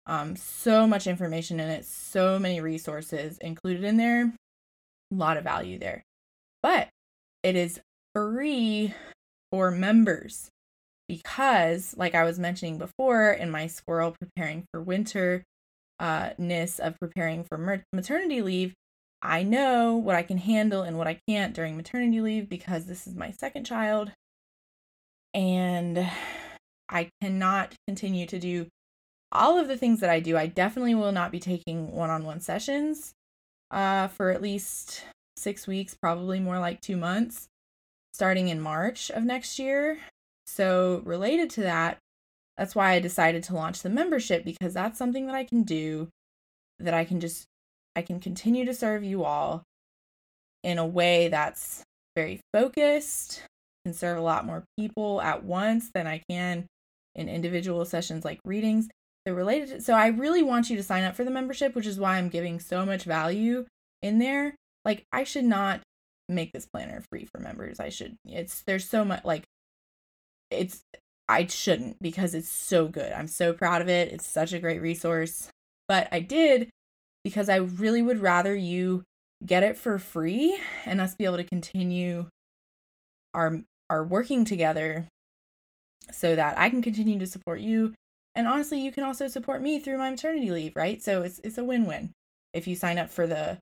Um, 0.06 0.36
so 0.36 0.86
much 0.86 1.06
information 1.06 1.60
in 1.60 1.68
it, 1.68 1.84
so 1.84 2.38
many 2.38 2.60
resources 2.60 3.38
included 3.38 3.84
in 3.84 3.96
there. 3.96 4.24
A 4.24 5.14
lot 5.14 5.36
of 5.36 5.44
value 5.44 5.78
there. 5.78 6.02
But 6.62 6.88
it 7.42 7.56
is 7.56 7.80
free 8.14 8.94
for 9.50 9.70
members 9.70 10.48
because, 11.08 11.94
like 11.96 12.14
I 12.14 12.24
was 12.24 12.38
mentioning 12.38 12.78
before, 12.78 13.30
in 13.30 13.50
my 13.50 13.66
squirrel 13.66 14.14
preparing 14.18 14.64
for 14.72 14.82
winter 14.82 15.42
uh, 15.98 16.30
ness 16.38 16.78
of 16.78 16.98
preparing 16.98 17.44
for 17.44 17.84
maternity 17.92 18.42
leave, 18.42 18.74
I 19.22 19.44
know 19.44 19.94
what 19.94 20.16
I 20.16 20.24
can 20.24 20.38
handle 20.38 20.82
and 20.82 20.98
what 20.98 21.06
I 21.06 21.20
can't 21.28 21.54
during 21.54 21.76
maternity 21.76 22.20
leave 22.20 22.48
because 22.48 22.86
this 22.86 23.06
is 23.06 23.14
my 23.14 23.30
second 23.30 23.64
child. 23.64 24.10
And 25.32 26.10
I 26.88 27.08
cannot 27.20 27.74
continue 27.86 28.26
to 28.26 28.38
do 28.38 28.66
all 29.30 29.58
of 29.58 29.68
the 29.68 29.76
things 29.76 30.00
that 30.00 30.10
I 30.10 30.18
do. 30.20 30.36
I 30.36 30.46
definitely 30.46 30.94
will 30.94 31.12
not 31.12 31.30
be 31.30 31.38
taking 31.38 31.92
one 31.92 32.10
on 32.10 32.24
one 32.24 32.40
sessions 32.40 33.14
uh, 33.70 34.08
for 34.08 34.30
at 34.30 34.42
least 34.42 35.04
six 35.36 35.66
weeks, 35.66 35.94
probably 35.94 36.40
more 36.40 36.58
like 36.58 36.80
two 36.80 36.96
months, 36.96 37.46
starting 38.12 38.48
in 38.48 38.60
March 38.60 39.10
of 39.10 39.22
next 39.22 39.58
year. 39.58 39.98
So, 40.46 41.00
related 41.04 41.48
to 41.50 41.62
that, 41.62 41.98
that's 42.58 42.74
why 42.74 42.90
I 42.92 43.00
decided 43.00 43.42
to 43.44 43.54
launch 43.54 43.82
the 43.82 43.88
membership 43.88 44.44
because 44.44 44.74
that's 44.74 44.98
something 44.98 45.26
that 45.26 45.34
I 45.34 45.44
can 45.44 45.62
do 45.62 46.08
that 46.78 46.92
I 46.92 47.04
can 47.04 47.20
just 47.20 47.46
I 47.94 48.02
can 48.02 48.20
continue 48.20 48.64
to 48.64 48.74
serve 48.74 49.04
you 49.04 49.24
all 49.24 49.62
in 50.62 50.78
a 50.78 50.86
way 50.86 51.28
that's 51.28 51.82
very 52.16 52.40
focused, 52.52 53.42
can 53.84 53.94
serve 53.94 54.18
a 54.18 54.22
lot 54.22 54.46
more 54.46 54.64
people 54.78 55.20
at 55.20 55.44
once 55.44 55.90
than 55.92 56.06
I 56.06 56.22
can 56.30 56.66
in 57.14 57.28
individual 57.28 57.84
sessions 57.84 58.24
like 58.24 58.40
readings. 58.44 58.88
They're 59.24 59.34
related 59.34 59.68
to, 59.68 59.80
so 59.80 59.94
I 59.94 60.08
really 60.08 60.42
want 60.42 60.70
you 60.70 60.76
to 60.76 60.82
sign 60.82 61.04
up 61.04 61.14
for 61.14 61.24
the 61.24 61.30
membership, 61.30 61.74
which 61.74 61.86
is 61.86 61.98
why 61.98 62.16
I'm 62.16 62.28
giving 62.28 62.58
so 62.58 62.84
much 62.84 63.04
value 63.04 63.66
in 64.02 64.18
there. 64.18 64.54
Like 64.84 65.04
I 65.12 65.24
should 65.24 65.44
not 65.44 65.80
make 66.28 66.52
this 66.52 66.66
planner 66.66 67.02
free 67.10 67.24
for 67.24 67.40
members. 67.40 67.78
I 67.78 67.88
should 67.88 68.16
it's 68.24 68.62
there's 68.62 68.88
so 68.88 69.04
much 69.04 69.24
like 69.24 69.44
it's 70.50 70.82
I 71.28 71.46
shouldn't 71.46 72.02
because 72.02 72.34
it's 72.34 72.48
so 72.48 72.88
good. 72.88 73.12
I'm 73.12 73.28
so 73.28 73.52
proud 73.52 73.80
of 73.80 73.88
it. 73.88 74.12
It's 74.12 74.26
such 74.26 74.52
a 74.52 74.58
great 74.58 74.82
resource. 74.82 75.48
But 75.88 76.08
I 76.10 76.20
did 76.20 76.68
because 77.24 77.48
I 77.48 77.56
really 77.56 78.02
would 78.02 78.20
rather 78.20 78.54
you 78.54 79.04
get 79.44 79.62
it 79.62 79.76
for 79.76 79.98
free 79.98 80.58
and 80.84 81.00
us 81.00 81.14
be 81.14 81.24
able 81.24 81.36
to 81.36 81.44
continue 81.44 82.26
our 83.34 83.60
our 83.90 84.04
working 84.04 84.44
together 84.44 85.06
so 86.10 86.34
that 86.36 86.58
I 86.58 86.70
can 86.70 86.82
continue 86.82 87.18
to 87.18 87.26
support 87.26 87.60
you 87.60 87.94
and 88.34 88.46
honestly 88.46 88.80
you 88.80 88.92
can 88.92 89.04
also 89.04 89.28
support 89.28 89.62
me 89.62 89.78
through 89.78 89.98
my 89.98 90.10
maternity 90.10 90.50
leave, 90.50 90.76
right? 90.76 91.02
So 91.02 91.22
it's 91.22 91.40
it's 91.44 91.58
a 91.58 91.64
win-win 91.64 92.12
if 92.52 92.66
you 92.66 92.76
sign 92.76 92.98
up 92.98 93.10
for 93.10 93.26
the 93.26 93.58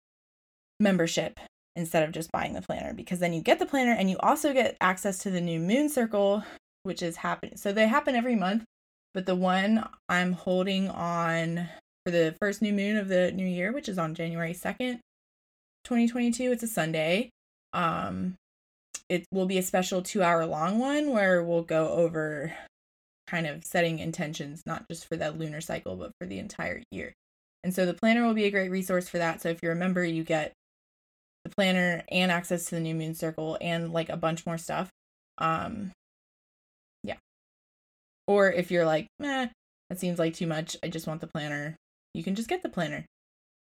membership 0.79 1.39
instead 1.77 2.03
of 2.03 2.13
just 2.13 2.33
buying 2.33 2.53
the 2.53 2.63
planner 2.63 2.93
because 2.93 3.21
then 3.21 3.33
you 3.33 3.41
get 3.41 3.59
the 3.59 3.67
planner 3.67 3.93
and 3.93 4.11
you 4.11 4.17
also 4.21 4.53
get 4.53 4.77
access 4.81 5.19
to 5.21 5.31
the 5.31 5.41
new 5.41 5.61
moon 5.61 5.89
circle 5.89 6.43
which 6.83 7.03
is 7.03 7.17
happening. 7.17 7.57
So 7.57 7.73
they 7.73 7.87
happen 7.87 8.15
every 8.15 8.37
month, 8.37 8.65
but 9.13 9.27
the 9.27 9.35
one 9.35 9.87
I'm 10.09 10.33
holding 10.33 10.89
on 10.89 11.69
for 12.11 12.17
the 12.17 12.35
first 12.41 12.61
new 12.61 12.73
moon 12.73 12.97
of 12.97 13.09
the 13.09 13.31
new 13.33 13.47
year, 13.47 13.73
which 13.73 13.89
is 13.89 13.99
on 13.99 14.15
January 14.15 14.53
2nd, 14.53 14.99
2022, 15.85 16.53
it's 16.53 16.63
a 16.63 16.67
Sunday. 16.67 17.31
Um 17.73 18.35
it 19.09 19.25
will 19.33 19.47
be 19.47 19.59
a 19.59 19.63
special 19.63 20.03
2-hour 20.03 20.47
long 20.47 20.79
one 20.79 21.11
where 21.11 21.43
we'll 21.43 21.63
go 21.63 21.89
over 21.89 22.53
kind 23.27 23.47
of 23.47 23.65
setting 23.65 23.99
intentions 23.99 24.63
not 24.67 24.85
just 24.89 25.05
for 25.07 25.17
that 25.17 25.37
lunar 25.37 25.61
cycle 25.61 25.97
but 25.97 26.13
for 26.21 26.27
the 26.27 26.39
entire 26.39 26.83
year. 26.91 27.13
And 27.65 27.75
so 27.75 27.87
the 27.87 27.95
planner 27.95 28.25
will 28.25 28.35
be 28.35 28.45
a 28.45 28.51
great 28.51 28.71
resource 28.71 29.09
for 29.09 29.19
that. 29.19 29.41
So 29.43 29.49
if 29.49 29.59
you're 29.63 29.73
a 29.73 29.77
member, 29.77 30.05
you 30.05 30.25
get 30.25 30.53
the 31.45 31.51
planner 31.51 32.03
and 32.11 32.31
access 32.33 32.67
to 32.67 32.77
the 32.77 32.81
new 32.81 32.95
moon 32.95 33.15
circle 33.15 33.57
and 33.61 33.93
like 33.93 34.09
a 34.09 34.17
bunch 34.17 34.47
more 34.47 34.59
stuff. 34.59 34.91
Um 35.39 35.93
yeah. 37.05 37.17
or 38.27 38.51
if 38.51 38.71
you're 38.71 38.87
like, 38.87 39.07
eh, 39.23 39.49
that 39.91 39.99
seems 39.99 40.19
like 40.19 40.35
too 40.35 40.47
much, 40.47 40.77
I 40.83 40.89
just 40.89 41.07
want 41.07 41.21
the 41.21 41.27
planner, 41.27 41.77
you 42.15 42.23
can 42.23 42.35
just 42.35 42.49
get 42.49 42.63
the 42.63 42.69
planner. 42.69 43.07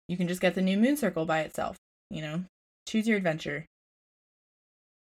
You 0.08 0.16
can 0.16 0.28
just 0.28 0.40
get 0.40 0.54
the 0.54 0.62
new 0.62 0.76
moon 0.76 0.96
circle 0.96 1.24
by 1.24 1.40
itself, 1.40 1.76
you 2.10 2.20
know? 2.20 2.44
Choose 2.86 3.06
your 3.06 3.16
adventure. 3.16 3.66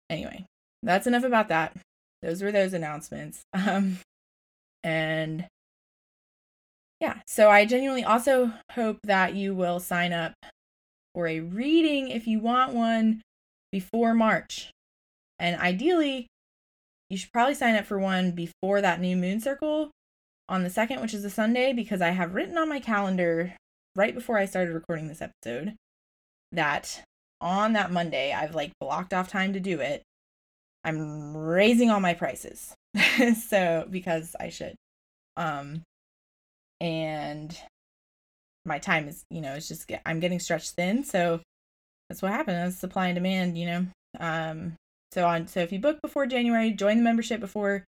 Anyway, 0.10 0.46
that's 0.82 1.08
enough 1.08 1.24
about 1.24 1.50
that. 1.50 1.78
Those 2.22 2.42
were 2.42 2.52
those 2.52 2.74
announcements. 2.74 3.42
Um 3.54 4.00
and 4.84 5.48
yeah, 7.00 7.20
so 7.28 7.50
I 7.50 7.66
genuinely 7.66 8.04
also 8.04 8.54
hope 8.72 9.00
that 9.04 9.36
you 9.36 9.54
will 9.54 9.80
sign 9.80 10.14
up 10.14 10.34
for 11.14 11.28
a 11.28 11.42
reading 11.42 12.10
if 12.10 12.26
you 12.26 12.40
want 12.40 12.74
one 12.74 13.22
before 13.72 14.14
March. 14.14 14.72
And 15.40 15.60
ideally, 15.60 16.28
you 17.10 17.18
should 17.18 17.32
probably 17.32 17.54
sign 17.54 17.76
up 17.76 17.86
for 17.86 18.00
one 18.00 18.32
before 18.32 18.82
that 18.82 19.00
new 19.00 19.16
moon 19.16 19.40
circle 19.40 19.92
on 20.50 20.64
the 20.64 20.70
second, 20.70 21.02
which 21.02 21.14
is 21.14 21.26
a 21.26 21.30
Sunday, 21.30 21.74
because 21.74 22.02
I 22.02 22.10
have 22.10 22.36
written 22.36 22.58
on 22.58 22.70
my 22.70 22.80
calendar 22.80 23.54
right 23.96 24.14
before 24.14 24.38
I 24.38 24.46
started 24.46 24.74
recording 24.74 25.08
this 25.08 25.22
episode 25.22 25.76
that 26.52 27.04
on 27.42 27.74
that 27.74 27.92
Monday, 27.92 28.32
I've 28.32 28.56
like 28.56 28.72
blocked 28.80 29.14
off 29.14 29.28
time 29.28 29.54
to 29.54 29.60
do 29.60 29.80
it. 29.80 30.04
I'm 30.84 31.36
raising 31.36 31.90
all 31.90 32.00
my 32.00 32.14
prices. 32.14 32.74
so, 33.48 33.88
because 33.90 34.36
I 34.40 34.50
should. 34.50 34.76
Um, 35.36 35.82
and 36.80 37.58
my 38.66 38.80
time 38.80 39.08
is, 39.08 39.24
you 39.30 39.42
know, 39.42 39.54
it's 39.54 39.68
just, 39.68 39.92
I'm 40.06 40.20
getting 40.20 40.40
stretched 40.40 40.72
thin. 40.72 41.04
So 41.04 41.42
that's 42.10 42.22
what 42.22 42.32
happened. 42.32 42.58
That's 42.58 42.78
supply 42.78 43.08
and 43.08 43.16
demand, 43.16 43.58
you 43.58 43.66
know. 43.66 43.86
Um, 44.20 44.76
so 45.12 45.26
on 45.26 45.48
so 45.48 45.62
if 45.62 45.72
you 45.72 45.80
book 45.80 46.02
before 46.02 46.26
January, 46.26 46.72
join 46.72 46.98
the 46.98 47.04
membership 47.04 47.40
before 47.40 47.86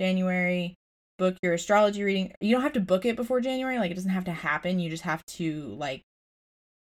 January, 0.00 0.74
book 1.18 1.36
your 1.42 1.54
astrology 1.54 2.02
reading. 2.02 2.32
You 2.40 2.54
don't 2.54 2.62
have 2.62 2.72
to 2.74 2.80
book 2.80 3.04
it 3.04 3.16
before 3.16 3.40
January, 3.40 3.78
like 3.78 3.90
it 3.90 3.94
doesn't 3.94 4.10
have 4.10 4.24
to 4.24 4.32
happen. 4.32 4.78
You 4.78 4.90
just 4.90 5.04
have 5.04 5.24
to 5.26 5.74
like 5.78 6.02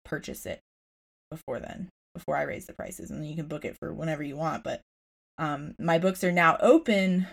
purchase 0.05 0.47
it 0.47 0.61
before 1.31 1.61
then, 1.61 1.89
before 2.15 2.37
I 2.37 2.43
raise 2.43 2.67
the 2.67 2.73
prices 2.75 3.11
and 3.11 3.21
then 3.21 3.29
you 3.29 3.37
can 3.37 3.49
book 3.49 3.65
it 3.65 3.77
for 3.79 3.93
whenever 3.93 4.23
you 4.23 4.37
want, 4.37 4.65
but 4.65 4.81
um 5.39 5.75
my 5.79 5.99
books 5.99 6.25
are 6.25 6.33
now 6.33 6.57
open 6.61 7.27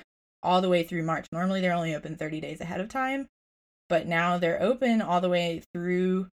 all 0.44 0.62
the 0.62 0.70
way 0.70 0.84
through 0.84 1.04
March. 1.04 1.28
Normally 1.32 1.62
they're 1.62 1.74
only 1.74 1.96
open 1.96 2.16
30 2.16 2.42
days 2.42 2.62
ahead 2.62 2.82
of 2.82 2.90
time, 2.90 3.28
but 3.90 4.08
now 4.08 4.38
they're 4.38 4.62
open 4.62 5.02
all 5.02 5.22
the 5.22 5.30
way 5.30 5.64
through 5.74 6.28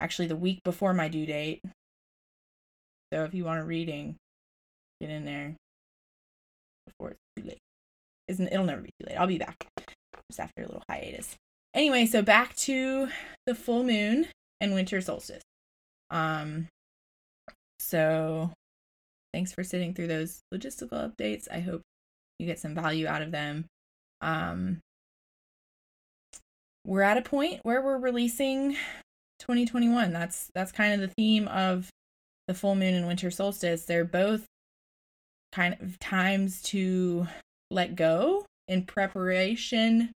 actually 0.00 0.28
the 0.28 0.36
week 0.36 0.60
before 0.64 0.94
my 0.94 1.08
due 1.08 1.26
date. 1.26 1.62
So 3.12 3.24
if 3.24 3.34
you 3.34 3.44
want 3.44 3.60
a 3.60 3.64
reading, 3.64 4.16
Get 5.02 5.10
in 5.10 5.24
there 5.24 5.56
before 6.86 7.10
it's 7.10 7.20
too 7.34 7.42
late. 7.42 7.61
Isn't 8.28 8.48
it'll 8.48 8.64
never 8.64 8.82
be 8.82 8.90
too 9.00 9.06
late. 9.08 9.16
I'll 9.16 9.26
be 9.26 9.38
back 9.38 9.66
just 10.30 10.40
after 10.40 10.62
a 10.62 10.66
little 10.66 10.82
hiatus. 10.88 11.36
Anyway, 11.74 12.06
so 12.06 12.22
back 12.22 12.54
to 12.56 13.08
the 13.46 13.54
full 13.54 13.84
moon 13.84 14.26
and 14.60 14.74
winter 14.74 15.00
solstice. 15.00 15.42
Um 16.10 16.68
so 17.78 18.50
thanks 19.34 19.52
for 19.52 19.64
sitting 19.64 19.94
through 19.94 20.06
those 20.06 20.40
logistical 20.54 20.90
updates. 20.92 21.48
I 21.50 21.60
hope 21.60 21.82
you 22.38 22.46
get 22.46 22.60
some 22.60 22.74
value 22.74 23.06
out 23.06 23.22
of 23.22 23.30
them. 23.30 23.66
Um 24.20 24.80
we're 26.84 27.02
at 27.02 27.16
a 27.16 27.22
point 27.22 27.60
where 27.62 27.80
we're 27.80 27.98
releasing 27.98 28.76
2021. 29.40 30.12
That's 30.12 30.50
that's 30.54 30.72
kind 30.72 30.94
of 30.94 31.00
the 31.00 31.14
theme 31.14 31.48
of 31.48 31.90
the 32.48 32.54
full 32.54 32.74
moon 32.74 32.94
and 32.94 33.06
winter 33.06 33.30
solstice. 33.30 33.84
They're 33.84 34.04
both 34.04 34.46
kind 35.52 35.76
of 35.80 35.98
times 35.98 36.62
to 36.62 37.26
let 37.72 37.96
go 37.96 38.44
in 38.68 38.84
preparation 38.84 40.12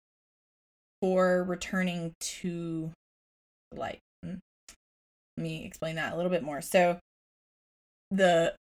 for 1.01 1.43
returning 1.43 2.13
to 2.19 2.91
light. 3.73 3.99
Hmm. 4.23 4.35
Let 5.37 5.43
me 5.43 5.65
explain 5.65 5.95
that 5.95 6.13
a 6.13 6.15
little 6.15 6.31
bit 6.31 6.43
more. 6.43 6.61
So, 6.61 6.99
the 8.11 8.53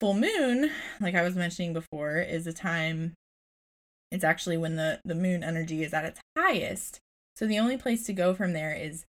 full 0.00 0.14
moon, 0.14 0.70
like 1.00 1.14
I 1.14 1.22
was 1.22 1.34
mentioning 1.34 1.72
before, 1.72 2.18
is 2.18 2.46
a 2.46 2.52
time 2.52 3.14
it's 4.12 4.24
actually 4.24 4.58
when 4.58 4.76
the 4.76 5.00
the 5.04 5.14
moon 5.14 5.42
energy 5.42 5.82
is 5.82 5.94
at 5.94 6.04
its 6.04 6.20
highest. 6.36 7.00
So 7.34 7.46
the 7.46 7.58
only 7.58 7.78
place 7.78 8.04
to 8.04 8.12
go 8.12 8.34
from 8.34 8.52
there 8.52 8.74
is 8.74 9.04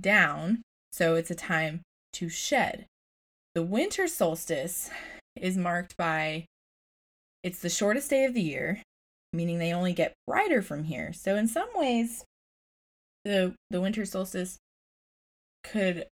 down. 0.00 0.62
So 0.92 1.16
it's 1.16 1.30
a 1.30 1.34
time 1.34 1.82
to 2.14 2.28
shed. 2.28 2.86
The 3.56 3.64
winter 3.64 4.06
solstice 4.06 4.90
is 5.36 5.56
marked 5.56 5.96
by 5.96 6.46
it's 7.44 7.60
the 7.60 7.68
shortest 7.68 8.10
day 8.10 8.24
of 8.24 8.34
the 8.34 8.40
year, 8.40 8.80
meaning 9.32 9.58
they 9.58 9.72
only 9.72 9.92
get 9.92 10.14
brighter 10.26 10.62
from 10.62 10.84
here. 10.84 11.12
So 11.12 11.36
in 11.36 11.46
some 11.46 11.68
ways 11.74 12.24
the 13.24 13.54
the 13.70 13.80
winter 13.80 14.04
solstice 14.04 14.56
could 15.62 16.06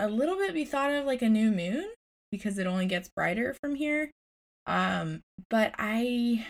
a 0.00 0.08
little 0.08 0.36
bit 0.36 0.54
be 0.54 0.64
thought 0.64 0.90
of 0.90 1.04
like 1.04 1.22
a 1.22 1.28
new 1.28 1.50
moon 1.50 1.86
because 2.32 2.58
it 2.58 2.66
only 2.66 2.86
gets 2.86 3.10
brighter 3.14 3.54
from 3.62 3.74
here. 3.74 4.10
Um 4.66 5.20
but 5.50 5.74
I 5.78 6.46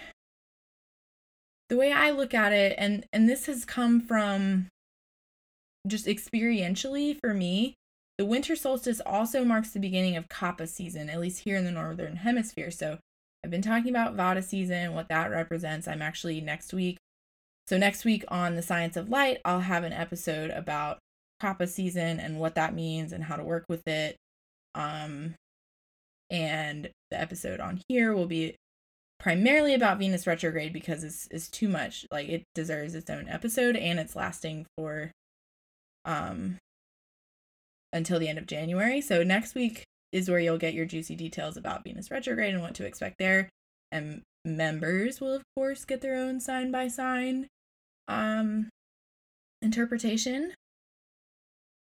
the 1.69 1.77
way 1.77 1.93
I 1.93 2.11
look 2.11 2.35
at 2.35 2.53
it 2.53 2.75
and 2.79 3.05
and 3.13 3.29
this 3.29 3.47
has 3.47 3.65
come 3.65 4.01
from 4.01 4.69
just 5.89 6.07
experientially 6.07 7.19
for 7.21 7.35
me, 7.35 7.75
the 8.17 8.25
winter 8.25 8.55
solstice 8.55 9.01
also 9.05 9.45
marks 9.45 9.71
the 9.71 9.81
beginning 9.81 10.17
of 10.17 10.29
Kapha 10.29 10.69
season, 10.69 11.11
at 11.11 11.21
least 11.21 11.41
here 11.41 11.57
in 11.57 11.65
the 11.65 11.73
northern 11.73 12.17
hemisphere. 12.17 12.71
So 12.71 12.99
I've 13.45 13.51
been 13.51 13.61
talking 13.61 13.91
about 13.91 14.17
Vata 14.17 14.43
season, 14.43 14.95
what 14.95 15.11
that 15.11 15.31
represents. 15.31 15.87
I'm 15.87 16.01
actually 16.01 16.41
next 16.41 16.73
week. 16.73 16.97
So 17.67 17.77
next 17.77 18.07
week 18.07 18.25
on 18.29 18.57
the 18.57 18.63
Science 18.63 18.97
of 18.97 19.11
Light, 19.11 19.39
I'll 19.45 19.61
have 19.61 19.85
an 19.85 19.93
episode 19.93 20.51
about 20.51 20.99
Kapha 21.43 21.69
season 21.69 22.19
and 22.19 22.41
what 22.41 22.55
that 22.55 22.75
means 22.75 23.13
and 23.13 23.25
how 23.25 23.37
to 23.37 23.45
work 23.45 23.67
with 23.69 23.87
it. 23.87 24.17
Um 24.75 25.35
and 26.31 26.89
the 27.11 27.21
episode 27.21 27.61
on 27.61 27.83
here 27.87 28.15
will 28.15 28.27
be 28.27 28.57
primarily 29.21 29.75
about 29.75 29.99
Venus 29.99 30.27
retrograde 30.27 30.73
because 30.73 31.05
it's 31.05 31.29
it's 31.31 31.49
too 31.51 31.69
much. 31.69 32.07
Like 32.11 32.31
it 32.31 32.45
deserves 32.55 32.95
its 32.95 33.11
own 33.11 33.29
episode 33.29 33.77
and 33.77 33.99
it's 33.99 34.17
lasting 34.17 34.65
for 34.79 35.13
um 36.07 36.57
until 37.93 38.19
the 38.19 38.29
end 38.29 38.39
of 38.39 38.47
January. 38.47 39.03
So 39.03 39.23
next 39.23 39.55
week 39.55 39.85
is 40.15 40.31
where 40.31 40.39
you'll 40.39 40.57
get 40.57 40.75
your 40.75 40.87
juicy 40.87 41.17
details 41.17 41.57
about 41.57 41.83
Venus 41.83 42.09
retrograde 42.09 42.55
and 42.55 42.63
what 42.63 42.75
to 42.75 42.87
expect 42.87 43.19
there. 43.19 43.51
And 43.91 44.23
members 44.45 45.21
will 45.21 45.35
of 45.35 45.43
course 45.57 45.85
get 45.85 46.01
their 46.01 46.17
own 46.17 46.41
sign 46.41 46.71
by 46.71 46.87
sign 46.87 47.49
um 48.07 48.69
interpretation. 49.61 50.55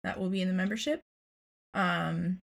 That 0.03 0.19
will 0.19 0.29
be 0.29 0.43
in 0.43 0.49
the 0.49 0.55
membership. 0.55 1.01
Um 1.73 2.39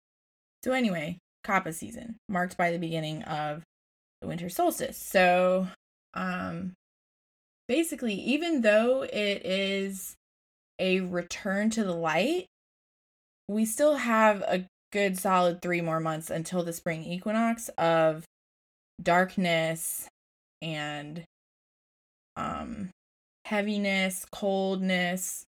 so 0.63 0.71
anyway, 0.71 1.17
Kapha 1.43 1.73
season, 1.73 2.17
marked 2.29 2.57
by 2.57 2.71
the 2.71 2.77
beginning 2.77 3.23
of 3.23 3.63
the 4.21 4.27
winter 4.27 4.49
solstice. 4.49 4.97
So 4.97 5.67
um 6.13 6.73
basically 7.67 8.13
even 8.13 8.61
though 8.61 9.01
it 9.01 9.45
is 9.45 10.13
a 10.77 10.99
return 10.99 11.71
to 11.71 11.83
the 11.83 11.95
light, 11.95 12.45
we 13.47 13.65
still 13.65 13.95
have 13.95 14.41
a 14.41 14.65
good 14.91 15.17
solid 15.17 15.61
three 15.61 15.81
more 15.81 15.99
months 15.99 16.29
until 16.29 16.63
the 16.63 16.73
spring 16.73 17.03
equinox 17.03 17.69
of 17.77 18.25
darkness 19.01 20.07
and 20.61 21.23
um 22.35 22.89
heaviness, 23.45 24.25
coldness. 24.31 25.43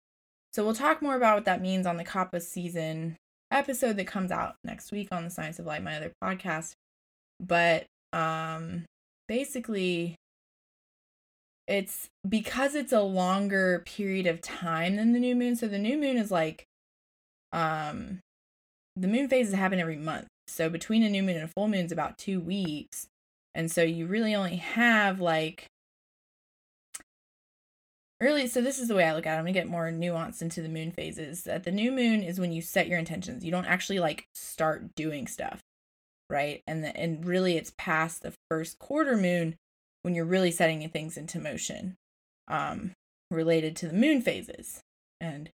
So 0.52 0.64
we'll 0.64 0.74
talk 0.74 1.02
more 1.02 1.16
about 1.16 1.36
what 1.36 1.44
that 1.44 1.62
means 1.62 1.86
on 1.86 1.96
the 1.96 2.04
Kapha 2.04 2.42
season 2.42 3.16
episode 3.50 3.96
that 3.96 4.06
comes 4.06 4.30
out 4.30 4.54
next 4.64 4.92
week 4.92 5.08
on 5.12 5.24
the 5.24 5.30
Science 5.30 5.58
of 5.58 5.66
Light, 5.66 5.82
my 5.82 5.96
other 5.96 6.12
podcast. 6.22 6.72
But 7.40 7.86
um 8.12 8.84
basically 9.28 10.16
it's 11.68 12.08
because 12.28 12.74
it's 12.74 12.92
a 12.92 13.00
longer 13.00 13.82
period 13.86 14.26
of 14.26 14.40
time 14.40 14.96
than 14.96 15.12
the 15.12 15.20
new 15.20 15.34
moon. 15.34 15.56
So 15.56 15.68
the 15.68 15.78
new 15.78 15.96
moon 15.96 16.16
is 16.16 16.30
like 16.30 16.64
um 17.52 18.20
the 18.96 19.08
moon 19.08 19.28
phases 19.28 19.54
happen 19.54 19.80
every 19.80 19.96
month. 19.96 20.28
So 20.46 20.68
between 20.68 21.02
a 21.02 21.10
new 21.10 21.22
moon 21.22 21.36
and 21.36 21.44
a 21.44 21.48
full 21.48 21.68
moon 21.68 21.86
is 21.86 21.92
about 21.92 22.18
2 22.18 22.40
weeks. 22.40 23.06
And 23.54 23.70
so 23.70 23.82
you 23.82 24.06
really 24.06 24.34
only 24.34 24.56
have 24.56 25.20
like 25.20 25.66
early 28.20 28.46
so 28.46 28.60
this 28.60 28.78
is 28.78 28.88
the 28.88 28.94
way 28.94 29.04
I 29.04 29.14
look 29.14 29.26
at 29.26 29.34
it. 29.34 29.38
I'm 29.38 29.44
gonna 29.44 29.52
get 29.52 29.68
more 29.68 29.90
nuanced 29.90 30.42
into 30.42 30.62
the 30.62 30.68
moon 30.68 30.90
phases. 30.92 31.42
That 31.44 31.64
the 31.64 31.72
new 31.72 31.90
moon 31.90 32.22
is 32.22 32.40
when 32.40 32.52
you 32.52 32.62
set 32.62 32.88
your 32.88 32.98
intentions. 32.98 33.44
You 33.44 33.50
don't 33.50 33.66
actually 33.66 33.98
like 33.98 34.26
start 34.34 34.94
doing 34.94 35.26
stuff, 35.26 35.60
right? 36.30 36.62
And 36.66 36.84
the, 36.84 36.96
and 36.96 37.24
really 37.24 37.56
it's 37.56 37.72
past 37.76 38.22
the 38.22 38.34
first 38.50 38.78
quarter 38.78 39.16
moon 39.16 39.56
when 40.02 40.14
you're 40.14 40.24
really 40.24 40.50
setting 40.50 40.86
things 40.88 41.16
into 41.16 41.38
motion 41.38 41.96
um, 42.48 42.92
related 43.30 43.76
to 43.76 43.88
the 43.88 43.94
moon 43.94 44.20
phases. 44.20 44.80
And 45.20 45.50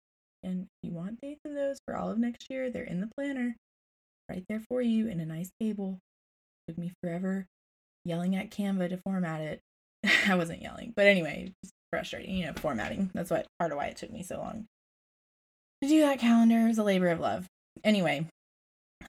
and 0.46 0.62
if 0.62 0.68
you 0.82 0.94
want 0.94 1.20
dates 1.20 1.40
of 1.44 1.54
those 1.54 1.78
for 1.86 1.96
all 1.96 2.10
of 2.10 2.18
next 2.18 2.46
year, 2.50 2.70
they're 2.70 2.84
in 2.84 3.00
the 3.00 3.10
planner 3.16 3.56
right 4.28 4.44
there 4.48 4.62
for 4.68 4.80
you 4.80 5.08
in 5.08 5.20
a 5.20 5.26
nice 5.26 5.50
table. 5.60 5.98
Took 6.68 6.78
me 6.78 6.92
forever 7.02 7.46
yelling 8.04 8.36
at 8.36 8.50
Canva 8.50 8.88
to 8.90 8.98
format 8.98 9.40
it. 9.40 9.60
I 10.28 10.34
wasn't 10.34 10.62
yelling, 10.62 10.92
but 10.96 11.06
anyway, 11.06 11.52
it's 11.62 11.72
frustrating, 11.92 12.36
you 12.36 12.46
know, 12.46 12.52
formatting. 12.54 13.10
That's 13.14 13.30
what 13.30 13.46
part 13.58 13.72
of 13.72 13.78
why 13.78 13.86
it 13.86 13.96
took 13.96 14.12
me 14.12 14.22
so 14.22 14.38
long 14.38 14.66
to 15.82 15.88
do 15.88 16.00
that 16.00 16.20
calendar. 16.20 16.60
It 16.60 16.68
was 16.68 16.78
a 16.78 16.84
labor 16.84 17.08
of 17.08 17.20
love. 17.20 17.46
Anyway, 17.84 18.26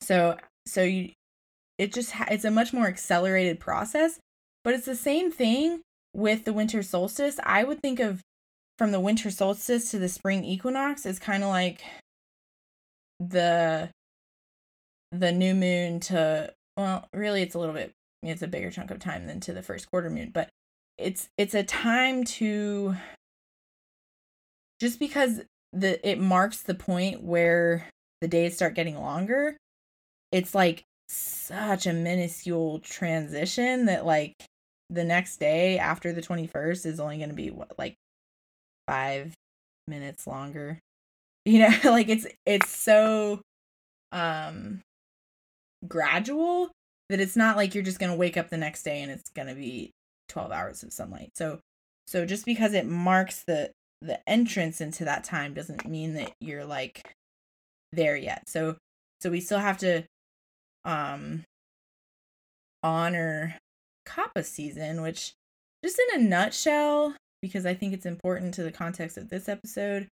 so 0.01 0.37
so 0.65 0.83
you 0.83 1.11
it 1.77 1.93
just 1.93 2.11
ha- 2.11 2.27
it's 2.29 2.45
a 2.45 2.51
much 2.51 2.73
more 2.73 2.87
accelerated 2.87 3.59
process 3.59 4.19
but 4.67 4.73
it's 4.73 4.85
the 4.85 4.97
same 4.97 5.31
thing 5.31 5.81
with 6.13 6.43
the 6.43 6.51
winter 6.51 6.83
solstice. 6.83 7.39
I 7.41 7.63
would 7.63 7.81
think 7.81 8.01
of 8.01 8.21
from 8.77 8.91
the 8.91 8.99
winter 8.99 9.31
solstice 9.31 9.91
to 9.91 9.99
the 9.99 10.09
spring 10.09 10.43
equinox 10.43 11.05
is 11.05 11.19
kind 11.19 11.43
of 11.43 11.49
like 11.49 11.81
the 13.19 13.89
the 15.11 15.31
new 15.31 15.55
moon 15.55 15.99
to 15.99 16.53
well, 16.75 17.07
really 17.13 17.41
it's 17.41 17.55
a 17.55 17.59
little 17.59 17.73
bit 17.73 17.91
it's 18.23 18.41
a 18.41 18.47
bigger 18.47 18.71
chunk 18.71 18.91
of 18.91 18.99
time 18.99 19.27
than 19.27 19.39
to 19.41 19.53
the 19.53 19.61
first 19.61 19.89
quarter 19.89 20.09
moon, 20.09 20.31
but 20.33 20.49
it's 20.97 21.29
it's 21.37 21.53
a 21.53 21.63
time 21.63 22.23
to 22.23 22.95
just 24.79 24.99
because 24.99 25.41
the 25.73 26.07
it 26.07 26.19
marks 26.19 26.61
the 26.61 26.73
point 26.73 27.23
where 27.23 27.87
the 28.21 28.27
days 28.27 28.55
start 28.55 28.75
getting 28.75 28.99
longer. 28.99 29.57
It's 30.31 30.55
like 30.55 30.83
such 31.09 31.87
a 31.87 31.93
minuscule 31.93 32.79
transition 32.79 33.85
that 33.85 34.05
like 34.05 34.33
the 34.89 35.03
next 35.03 35.37
day 35.37 35.77
after 35.77 36.11
the 36.11 36.21
21st 36.21 36.85
is 36.85 36.99
only 36.99 37.17
going 37.17 37.29
to 37.29 37.35
be 37.35 37.51
what 37.51 37.77
like 37.77 37.95
5 38.87 39.33
minutes 39.87 40.27
longer. 40.27 40.79
You 41.45 41.59
know, 41.59 41.75
like 41.91 42.09
it's 42.09 42.27
it's 42.45 42.69
so 42.69 43.41
um 44.11 44.81
gradual 45.87 46.71
that 47.09 47.19
it's 47.19 47.35
not 47.35 47.55
like 47.55 47.73
you're 47.73 47.83
just 47.83 47.99
going 47.99 48.11
to 48.11 48.17
wake 48.17 48.37
up 48.37 48.49
the 48.49 48.57
next 48.57 48.83
day 48.83 49.01
and 49.01 49.11
it's 49.11 49.29
going 49.29 49.47
to 49.47 49.55
be 49.55 49.91
12 50.29 50.51
hours 50.51 50.83
of 50.83 50.91
sunlight. 50.91 51.31
So 51.35 51.59
so 52.07 52.25
just 52.25 52.45
because 52.45 52.73
it 52.73 52.85
marks 52.85 53.43
the 53.45 53.71
the 54.01 54.19
entrance 54.29 54.79
into 54.79 55.05
that 55.05 55.23
time 55.23 55.53
doesn't 55.53 55.87
mean 55.87 56.13
that 56.13 56.31
you're 56.39 56.65
like 56.65 57.13
there 57.91 58.15
yet. 58.15 58.43
So 58.47 58.77
so 59.21 59.29
we 59.29 59.41
still 59.41 59.59
have 59.59 59.77
to 59.79 60.03
um 60.85 61.43
honor 62.83 63.57
Kapha 64.07 64.45
season, 64.45 65.01
which 65.01 65.33
just 65.83 65.99
in 66.13 66.21
a 66.21 66.23
nutshell, 66.23 67.15
because 67.41 67.65
I 67.65 67.73
think 67.73 67.93
it's 67.93 68.05
important 68.05 68.53
to 68.55 68.63
the 68.63 68.71
context 68.71 69.17
of 69.17 69.29
this 69.29 69.47
episode, 69.47 70.07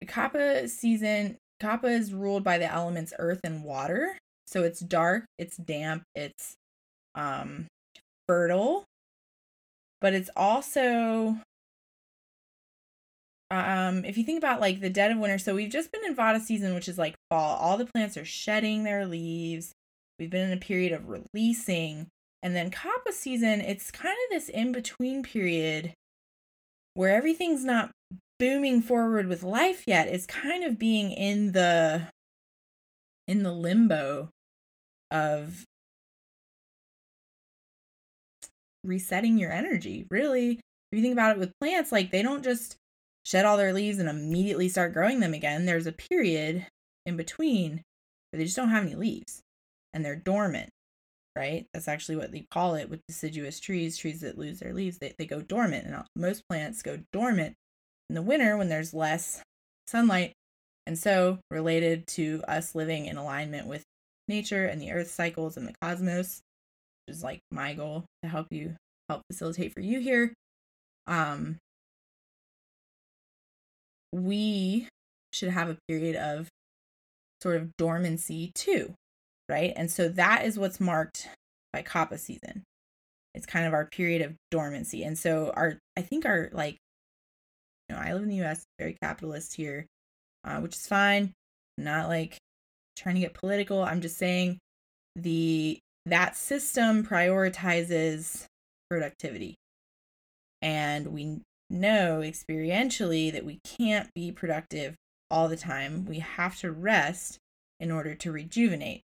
the 0.00 0.06
Kapha 0.06 0.68
season, 0.68 1.36
Kapha 1.62 1.90
is 1.90 2.12
ruled 2.12 2.44
by 2.44 2.58
the 2.58 2.70
elements 2.70 3.12
earth 3.18 3.40
and 3.44 3.64
water. 3.64 4.18
So 4.46 4.62
it's 4.62 4.80
dark, 4.80 5.24
it's 5.38 5.56
damp, 5.56 6.02
it's 6.14 6.54
um 7.14 7.66
fertile, 8.28 8.84
but 10.00 10.14
it's 10.14 10.30
also 10.36 11.38
um 13.50 14.04
if 14.04 14.18
you 14.18 14.24
think 14.24 14.38
about 14.38 14.60
like 14.60 14.80
the 14.80 14.90
dead 14.90 15.10
of 15.10 15.18
winter, 15.18 15.38
so 15.38 15.54
we've 15.54 15.70
just 15.70 15.92
been 15.92 16.04
in 16.04 16.16
Vata 16.16 16.40
season, 16.40 16.74
which 16.74 16.88
is 16.88 16.98
like 16.98 17.14
fall. 17.30 17.56
All 17.56 17.76
the 17.76 17.86
plants 17.86 18.16
are 18.16 18.24
shedding 18.24 18.84
their 18.84 19.06
leaves. 19.06 19.72
We've 20.18 20.30
been 20.30 20.50
in 20.50 20.56
a 20.56 20.60
period 20.60 20.92
of 20.92 21.08
releasing 21.08 22.08
and 22.44 22.54
then 22.54 22.70
Kapha 22.70 23.12
season, 23.12 23.62
it's 23.62 23.90
kind 23.90 24.14
of 24.26 24.30
this 24.30 24.50
in 24.50 24.70
between 24.70 25.22
period 25.22 25.94
where 26.94 27.14
everything's 27.14 27.64
not 27.64 27.90
booming 28.38 28.82
forward 28.82 29.26
with 29.26 29.42
life 29.42 29.84
yet. 29.86 30.08
It's 30.08 30.26
kind 30.26 30.64
of 30.64 30.78
being 30.78 31.10
in 31.10 31.52
the 31.52 32.08
in 33.26 33.42
the 33.42 33.52
limbo 33.52 34.28
of 35.10 35.64
resetting 38.82 39.38
your 39.38 39.52
energy. 39.52 40.06
Really, 40.10 40.52
if 40.52 40.60
you 40.92 41.02
think 41.02 41.12
about 41.12 41.36
it 41.36 41.38
with 41.38 41.58
plants, 41.60 41.90
like 41.90 42.10
they 42.10 42.22
don't 42.22 42.44
just 42.44 42.76
shed 43.24 43.44
all 43.44 43.56
their 43.56 43.72
leaves 43.72 43.98
and 43.98 44.08
immediately 44.08 44.68
start 44.68 44.92
growing 44.92 45.20
them 45.20 45.34
again. 45.34 45.64
There's 45.64 45.86
a 45.86 45.92
period 45.92 46.66
in 47.06 47.16
between 47.16 47.82
where 48.30 48.38
they 48.38 48.44
just 48.44 48.56
don't 48.56 48.68
have 48.68 48.84
any 48.84 48.94
leaves 48.94 49.40
and 49.92 50.04
they're 50.04 50.16
dormant, 50.16 50.70
right? 51.36 51.66
That's 51.72 51.88
actually 51.88 52.16
what 52.16 52.32
they 52.32 52.46
call 52.50 52.74
it 52.74 52.88
with 52.88 53.00
deciduous 53.06 53.60
trees, 53.60 53.96
trees 53.96 54.20
that 54.20 54.38
lose 54.38 54.60
their 54.60 54.72
leaves. 54.72 54.98
They, 54.98 55.14
they 55.18 55.26
go 55.26 55.40
dormant, 55.40 55.86
and 55.86 56.02
most 56.16 56.42
plants 56.48 56.82
go 56.82 57.00
dormant 57.12 57.54
in 58.08 58.14
the 58.14 58.22
winter 58.22 58.56
when 58.56 58.68
there's 58.68 58.94
less 58.94 59.42
sunlight. 59.86 60.32
And 60.86 60.98
so, 60.98 61.38
related 61.50 62.06
to 62.08 62.42
us 62.46 62.74
living 62.74 63.06
in 63.06 63.16
alignment 63.16 63.66
with 63.66 63.82
nature 64.28 64.66
and 64.66 64.80
the 64.80 64.92
earth 64.92 65.10
cycles 65.10 65.56
and 65.56 65.66
the 65.66 65.74
cosmos, 65.80 66.40
which 67.06 67.16
is 67.16 67.22
like 67.22 67.40
my 67.50 67.74
goal 67.74 68.04
to 68.22 68.28
help 68.28 68.48
you 68.50 68.74
help 69.08 69.22
facilitate 69.30 69.72
for 69.72 69.80
you 69.80 70.00
here. 70.00 70.32
Um, 71.06 71.58
we 74.12 74.88
should 75.32 75.50
have 75.50 75.68
a 75.68 75.76
period 75.88 76.16
of 76.16 76.48
sort 77.42 77.56
of 77.56 77.76
dormancy 77.76 78.52
too, 78.54 78.94
right? 79.48 79.72
And 79.76 79.90
so 79.90 80.08
that 80.08 80.44
is 80.44 80.58
what's 80.58 80.80
marked 80.80 81.28
by 81.72 81.82
Kapha 81.82 82.18
season. 82.18 82.62
It's 83.34 83.46
kind 83.46 83.66
of 83.66 83.72
our 83.72 83.86
period 83.86 84.22
of 84.22 84.34
dormancy. 84.50 85.02
And 85.02 85.18
so 85.18 85.52
our 85.56 85.78
I 85.96 86.02
think 86.02 86.24
our 86.24 86.50
like 86.52 86.76
you 87.88 87.96
know, 87.96 88.02
I 88.02 88.12
live 88.12 88.22
in 88.22 88.28
the 88.28 88.42
US, 88.44 88.64
very 88.78 88.96
capitalist 89.02 89.56
here, 89.56 89.86
uh, 90.44 90.60
which 90.60 90.76
is 90.76 90.86
fine. 90.86 91.32
I'm 91.78 91.84
not 91.84 92.08
like 92.08 92.38
trying 92.96 93.16
to 93.16 93.20
get 93.20 93.34
political. 93.34 93.82
I'm 93.82 94.00
just 94.00 94.16
saying 94.16 94.58
the 95.16 95.78
that 96.06 96.36
system 96.36 97.04
prioritizes 97.04 98.46
productivity. 98.90 99.56
And 100.62 101.08
we 101.08 101.40
know 101.70 102.20
experientially 102.22 103.32
that 103.32 103.44
we 103.44 103.58
can't 103.64 104.08
be 104.14 104.32
productive 104.32 104.94
all 105.30 105.48
the 105.48 105.56
time. 105.56 106.04
We 106.06 106.20
have 106.20 106.58
to 106.60 106.70
rest 106.70 107.38
in 107.80 107.90
order 107.90 108.14
to 108.14 108.32
rejuvenate, 108.32 109.02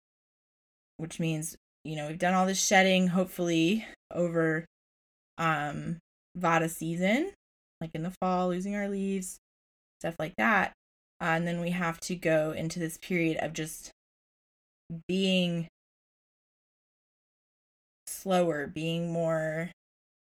which 1.03 1.19
means, 1.19 1.57
you 1.85 1.97
know, 1.97 2.07
we've 2.07 2.19
done 2.19 2.33
all 2.33 2.47
this 2.47 2.65
shedding, 2.65 3.09
hopefully, 3.09 3.85
over 4.15 4.65
um, 5.37 5.99
Vata 6.39 6.71
season, 6.71 7.33
like 7.81 7.91
in 7.93 8.05
the 8.05 8.15
fall, 8.21 8.49
losing 8.49 8.77
our 8.77 8.89
leaves, 8.89 9.39
stuff 10.01 10.15
like 10.21 10.35
that. 10.39 10.73
Uh, 11.21 11.35
and 11.35 11.47
then 11.47 11.61
we 11.61 11.71
have 11.71 11.99
to 11.99 12.15
go 12.15 12.53
into 12.53 12.79
this 12.79 12.99
period 12.99 13.37
of 13.39 13.53
just 13.53 13.91
being 15.09 15.67
slower, 18.07 18.69
being 18.69 19.13
more 19.13 19.71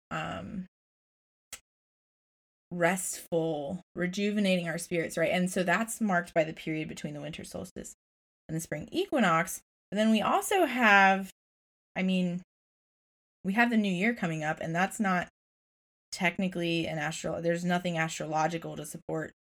um, 0.09 0.65
restful, 2.71 3.81
rejuvenating 3.95 4.67
our 4.67 4.79
spirits, 4.79 5.15
right? 5.15 5.31
And 5.31 5.51
so 5.51 5.61
that's 5.61 6.01
marked 6.01 6.33
by 6.33 6.43
the 6.43 6.53
period 6.53 6.87
between 6.87 7.13
the 7.13 7.21
winter 7.21 7.43
solstice 7.43 7.93
and 8.47 8.57
the 8.57 8.61
spring 8.61 8.89
equinox. 8.91 9.61
And 9.91 9.99
then 9.99 10.11
we 10.11 10.21
also 10.21 10.65
have, 10.65 11.29
I 11.95 12.03
mean, 12.03 12.41
we 13.43 13.53
have 13.53 13.69
the 13.69 13.77
new 13.77 13.91
year 13.91 14.13
coming 14.13 14.43
up, 14.43 14.59
and 14.61 14.73
that's 14.73 14.99
not 14.99 15.27
technically 16.11 16.87
an 16.87 16.97
astro, 16.97 17.41
there's 17.41 17.65
nothing 17.65 17.97
astrological 17.97 18.75
to 18.75 18.85
support 18.85 19.31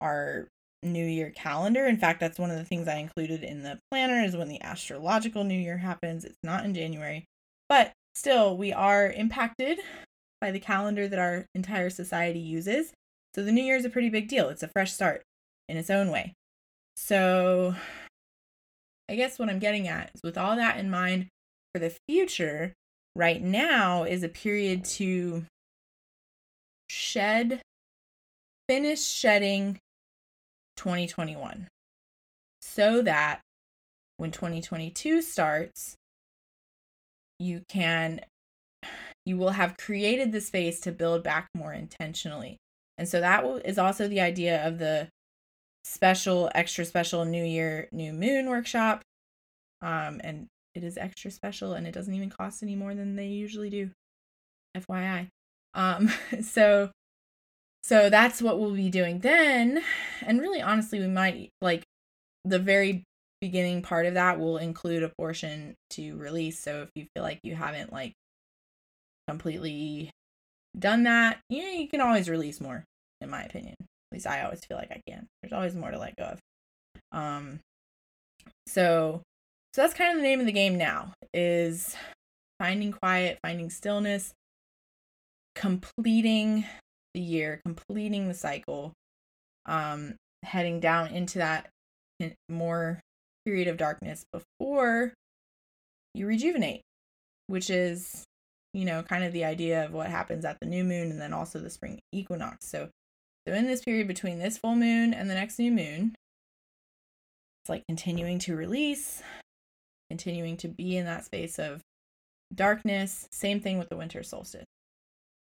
our 0.00 0.46
new 0.82 1.04
year 1.04 1.30
calendar. 1.30 1.86
In 1.86 1.96
fact, 1.96 2.20
that's 2.20 2.38
one 2.38 2.50
of 2.50 2.58
the 2.58 2.64
things 2.64 2.86
I 2.86 2.96
included 2.96 3.42
in 3.42 3.62
the 3.62 3.78
planner 3.90 4.22
is 4.22 4.36
when 4.36 4.48
the 4.48 4.62
astrological 4.62 5.44
new 5.44 5.58
year 5.58 5.78
happens. 5.78 6.24
It's 6.24 6.36
not 6.42 6.64
in 6.64 6.74
January, 6.74 7.24
but 7.68 7.92
still, 8.14 8.56
we 8.56 8.72
are 8.72 9.10
impacted 9.10 9.78
by 10.40 10.50
the 10.50 10.60
calendar 10.60 11.08
that 11.08 11.18
our 11.18 11.46
entire 11.54 11.90
society 11.90 12.38
uses. 12.38 12.92
So 13.34 13.42
the 13.42 13.52
new 13.52 13.64
year 13.64 13.76
is 13.76 13.84
a 13.84 13.90
pretty 13.90 14.10
big 14.10 14.28
deal. 14.28 14.48
It's 14.48 14.62
a 14.62 14.68
fresh 14.68 14.92
start 14.92 15.22
in 15.68 15.76
its 15.76 15.90
own 15.90 16.10
way. 16.10 16.34
So 16.96 17.74
I 19.08 19.16
guess 19.16 19.38
what 19.38 19.48
I'm 19.48 19.58
getting 19.58 19.88
at 19.88 20.10
is 20.14 20.22
with 20.22 20.36
all 20.36 20.56
that 20.56 20.78
in 20.78 20.90
mind 20.90 21.28
for 21.72 21.78
the 21.78 21.96
future, 22.08 22.72
right 23.14 23.42
now 23.42 24.04
is 24.04 24.22
a 24.22 24.28
period 24.28 24.84
to 24.84 25.44
shed, 26.88 27.62
finish 28.68 29.02
shedding 29.02 29.78
2021 30.76 31.68
so 32.60 33.00
that 33.02 33.40
when 34.18 34.30
2022 34.30 35.22
starts, 35.22 35.96
you 37.38 37.62
can 37.68 38.20
you 39.24 39.36
will 39.36 39.50
have 39.50 39.76
created 39.76 40.30
the 40.30 40.40
space 40.40 40.78
to 40.80 40.92
build 40.92 41.22
back 41.22 41.48
more 41.54 41.72
intentionally. 41.72 42.58
And 42.96 43.08
so 43.08 43.20
that 43.20 43.44
is 43.64 43.78
also 43.78 44.06
the 44.08 44.20
idea 44.20 44.64
of 44.66 44.78
the 44.78 45.08
special, 45.86 46.50
extra 46.54 46.84
special 46.84 47.24
New 47.24 47.44
Year, 47.44 47.88
New 47.92 48.12
Moon 48.12 48.50
workshop. 48.50 49.02
Um, 49.82 50.20
and 50.24 50.46
it 50.74 50.82
is 50.82 50.98
extra 50.98 51.30
special 51.30 51.74
and 51.74 51.86
it 51.86 51.92
doesn't 51.92 52.12
even 52.12 52.30
cost 52.30 52.62
any 52.62 52.74
more 52.74 52.94
than 52.94 53.16
they 53.16 53.26
usually 53.26 53.70
do. 53.70 53.90
FYI. 54.76 55.28
Um, 55.74 56.10
so 56.42 56.90
so 57.82 58.10
that's 58.10 58.42
what 58.42 58.58
we'll 58.58 58.74
be 58.74 58.90
doing 58.90 59.20
then. 59.20 59.82
And 60.22 60.40
really 60.40 60.60
honestly, 60.60 60.98
we 60.98 61.06
might 61.06 61.50
like 61.60 61.84
the 62.44 62.58
very 62.58 63.04
beginning 63.40 63.82
part 63.82 64.06
of 64.06 64.14
that 64.14 64.40
will 64.40 64.58
include 64.58 65.04
a 65.04 65.12
portion 65.16 65.74
to 65.90 66.16
release. 66.16 66.58
So 66.58 66.82
if 66.82 66.88
you 66.96 67.06
feel 67.14 67.22
like 67.22 67.38
you 67.44 67.54
haven't 67.54 67.92
like 67.92 68.12
completely 69.28 70.10
done 70.76 71.04
that, 71.04 71.38
you 71.48 71.62
know, 71.62 71.70
you 71.70 71.88
can 71.88 72.00
always 72.00 72.28
release 72.28 72.60
more, 72.60 72.84
in 73.20 73.30
my 73.30 73.44
opinion. 73.44 73.76
At 74.10 74.16
least 74.16 74.26
I 74.26 74.42
always 74.42 74.64
feel 74.64 74.76
like 74.76 74.90
I 74.90 75.00
can. 75.08 75.26
There's 75.42 75.52
always 75.52 75.74
more 75.74 75.90
to 75.90 75.98
let 75.98 76.16
go 76.16 76.24
of. 76.24 76.38
Um 77.12 77.60
so 78.66 79.22
so 79.74 79.82
that's 79.82 79.94
kind 79.94 80.10
of 80.10 80.16
the 80.16 80.22
name 80.22 80.40
of 80.40 80.46
the 80.46 80.52
game 80.52 80.78
now 80.78 81.12
is 81.34 81.94
finding 82.58 82.92
quiet, 82.92 83.38
finding 83.44 83.68
stillness, 83.68 84.32
completing 85.54 86.64
the 87.12 87.20
year, 87.20 87.60
completing 87.64 88.28
the 88.28 88.34
cycle, 88.34 88.92
um, 89.66 90.14
heading 90.44 90.80
down 90.80 91.08
into 91.08 91.38
that 91.38 91.68
more 92.48 93.00
period 93.44 93.68
of 93.68 93.76
darkness 93.76 94.24
before 94.32 95.12
you 96.14 96.26
rejuvenate, 96.26 96.80
which 97.48 97.68
is 97.68 98.24
you 98.76 98.84
know, 98.84 99.02
kind 99.02 99.24
of 99.24 99.32
the 99.32 99.42
idea 99.42 99.86
of 99.86 99.94
what 99.94 100.10
happens 100.10 100.44
at 100.44 100.58
the 100.60 100.66
new 100.66 100.84
moon 100.84 101.10
and 101.10 101.18
then 101.18 101.32
also 101.32 101.58
the 101.58 101.70
spring 101.70 101.98
equinox. 102.12 102.68
So, 102.68 102.90
so 103.46 103.54
in 103.54 103.66
this 103.66 103.84
period 103.84 104.08
between 104.08 104.38
this 104.38 104.58
full 104.58 104.74
moon 104.74 105.14
and 105.14 105.30
the 105.30 105.34
next 105.34 105.58
new 105.58 105.70
moon, 105.70 106.14
it's 107.62 107.68
like 107.68 107.84
continuing 107.86 108.38
to 108.40 108.56
release, 108.56 109.22
continuing 110.10 110.56
to 110.58 110.68
be 110.68 110.96
in 110.96 111.04
that 111.04 111.24
space 111.24 111.58
of 111.58 111.80
darkness. 112.54 113.28
Same 113.30 113.60
thing 113.60 113.78
with 113.78 113.88
the 113.88 113.96
winter 113.96 114.22
solstice. 114.22 114.64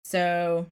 So, 0.04 0.68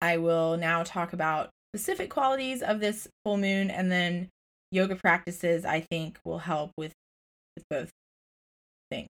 I 0.00 0.16
will 0.16 0.56
now 0.56 0.82
talk 0.82 1.12
about 1.12 1.50
specific 1.74 2.08
qualities 2.08 2.62
of 2.62 2.80
this 2.80 3.06
full 3.24 3.36
moon 3.36 3.70
and 3.70 3.92
then 3.92 4.28
yoga 4.72 4.96
practices 4.96 5.64
I 5.64 5.80
think 5.80 6.18
will 6.24 6.38
help 6.38 6.72
with 6.76 6.92
with 7.56 7.64
both 7.68 7.90
things. 8.90 9.08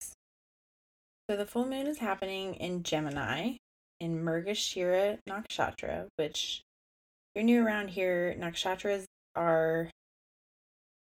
So 1.29 1.37
the 1.37 1.45
full 1.45 1.65
moon 1.65 1.87
is 1.87 1.99
happening 1.99 2.55
in 2.55 2.83
Gemini 2.83 3.55
in 4.03 4.21
Mrgashira 4.21 5.17
Nakshatra, 5.27 6.07
which 6.17 6.61
you're 7.33 7.45
new 7.45 7.65
around 7.65 7.89
here, 7.89 8.35
nakshatras 8.37 9.05
are 9.33 9.89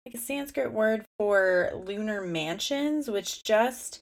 like 0.04 0.14
a 0.14 0.18
Sanskrit 0.18 0.72
word 0.72 1.04
for 1.18 1.70
lunar 1.86 2.20
mansions, 2.20 3.08
which 3.08 3.44
just 3.44 4.00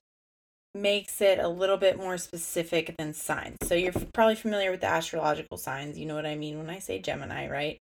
makes 0.73 1.21
it 1.21 1.37
a 1.37 1.47
little 1.47 1.77
bit 1.77 1.97
more 1.97 2.17
specific 2.17 2.95
than 2.97 3.13
signs. 3.13 3.57
So 3.63 3.75
you're 3.75 3.93
probably 4.13 4.35
familiar 4.35 4.71
with 4.71 4.81
the 4.81 4.87
astrological 4.87 5.57
signs. 5.57 5.97
You 5.97 6.07
know 6.07 6.15
what 6.15 6.25
I 6.25 6.35
mean 6.35 6.57
when 6.57 6.69
I 6.69 6.79
say 6.79 6.99
Gemini, 6.99 7.47
right? 7.49 7.77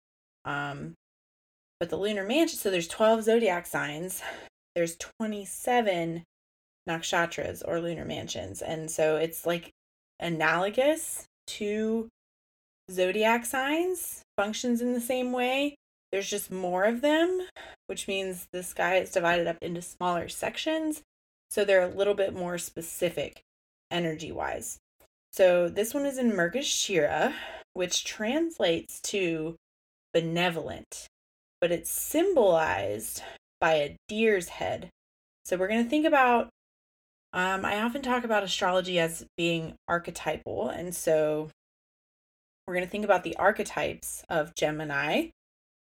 Um, 0.46 0.94
but 1.80 1.90
the 1.90 1.98
lunar 1.98 2.24
mansion, 2.24 2.58
so 2.58 2.72
there's 2.72 2.88
12 2.88 3.24
zodiac 3.24 3.68
signs. 3.68 4.22
There's 4.76 4.98
27 5.20 6.24
nakshatras 6.90 7.62
or 7.66 7.80
lunar 7.80 8.06
mansions. 8.06 8.62
And 8.62 8.90
so 8.90 9.18
it's 9.18 9.46
like 9.46 9.72
analogous 10.24 11.26
to 11.46 12.08
zodiac 12.90 13.46
signs, 13.46 14.24
functions 14.38 14.82
in 14.82 14.94
the 14.94 15.02
same 15.02 15.32
way. 15.32 15.76
There's 16.12 16.30
just 16.30 16.52
more 16.52 16.86
of 16.86 17.02
them, 17.02 17.48
which 17.88 18.08
means 18.08 18.48
the 18.52 18.64
sky 18.64 18.98
is 18.98 19.12
divided 19.12 19.48
up 19.48 19.58
into 19.62 19.82
smaller 19.82 20.30
sections. 20.30 21.02
So 21.50 21.66
they're 21.66 21.84
a 21.84 21.88
little 21.88 22.14
bit 22.14 22.34
more 22.34 22.58
specific 22.58 23.42
energy 23.92 24.32
wise. 24.32 24.78
So 25.32 25.70
this 25.70 25.94
one 25.94 26.06
is 26.06 26.18
in 26.18 26.32
Mrgashira, 26.32 27.34
which 27.74 28.06
translates 28.06 29.02
to 29.02 29.56
benevolent, 30.14 31.08
but 31.60 31.72
it's 31.72 31.92
symbolized 31.92 33.24
by 33.60 33.74
a 33.74 33.98
deer's 34.08 34.50
head. 34.50 34.90
So 35.46 35.58
we're 35.58 35.68
going 35.68 35.84
to 35.84 35.90
think 35.90 36.06
about 36.06 36.50
Um, 37.34 37.66
I 37.66 37.82
often 37.82 38.04
talk 38.04 38.24
about 38.24 38.44
astrology 38.44 39.00
as 39.00 39.26
being 39.38 39.74
archetypal. 39.88 40.70
And 40.70 40.96
so 40.96 41.50
we're 42.68 42.76
going 42.76 42.86
to 42.86 42.90
think 42.90 43.06
about 43.06 43.24
the 43.24 43.36
archetypes 43.38 44.24
of 44.30 44.54
Gemini 44.56 45.30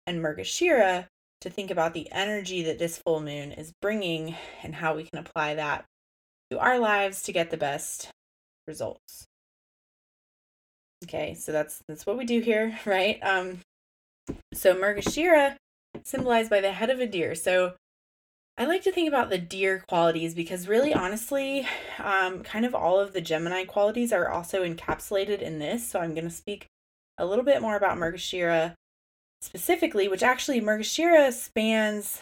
and 0.07 0.19
Mrgashira 0.19 1.05
to 1.41 1.49
think 1.49 1.69
about 1.69 1.93
the 1.93 2.11
energy 2.11 2.63
that 2.63 2.79
this 2.79 2.97
full 2.97 3.19
moon 3.19 3.51
is 3.51 3.71
bringing 3.81 4.35
and 4.63 4.75
how 4.75 4.95
we 4.95 5.03
can 5.03 5.19
apply 5.19 5.55
that 5.55 5.85
to 6.49 6.59
our 6.59 6.79
lives 6.79 7.21
to 7.23 7.31
get 7.31 7.51
the 7.51 7.57
best 7.57 8.09
results. 8.67 9.25
Okay, 11.03 11.33
so 11.33 11.51
that's 11.51 11.81
that's 11.87 12.05
what 12.05 12.17
we 12.17 12.25
do 12.25 12.39
here, 12.39 12.79
right? 12.85 13.19
Um 13.21 13.59
so 14.53 14.73
Mrgashira 14.73 15.57
symbolized 16.03 16.49
by 16.49 16.61
the 16.61 16.71
head 16.71 16.89
of 16.89 16.99
a 16.99 17.05
deer. 17.05 17.35
So 17.35 17.73
I 18.55 18.65
like 18.65 18.83
to 18.83 18.91
think 18.91 19.07
about 19.07 19.31
the 19.31 19.39
deer 19.39 19.83
qualities 19.87 20.35
because, 20.35 20.67
really, 20.67 20.93
honestly, 20.93 21.67
um, 21.97 22.43
kind 22.43 22.65
of 22.65 22.75
all 22.75 22.99
of 22.99 23.11
the 23.11 23.21
Gemini 23.21 23.65
qualities 23.65 24.13
are 24.13 24.29
also 24.29 24.63
encapsulated 24.63 25.41
in 25.41 25.57
this. 25.57 25.87
So 25.87 25.99
I'm 25.99 26.13
going 26.13 26.25
to 26.25 26.29
speak 26.29 26.67
a 27.17 27.25
little 27.25 27.43
bit 27.43 27.63
more 27.63 27.75
about 27.75 27.97
Mrgashira 27.97 28.75
specifically, 29.41 30.07
which 30.07 30.21
actually 30.21 30.61
Mrgashira 30.61 31.33
spans 31.33 32.21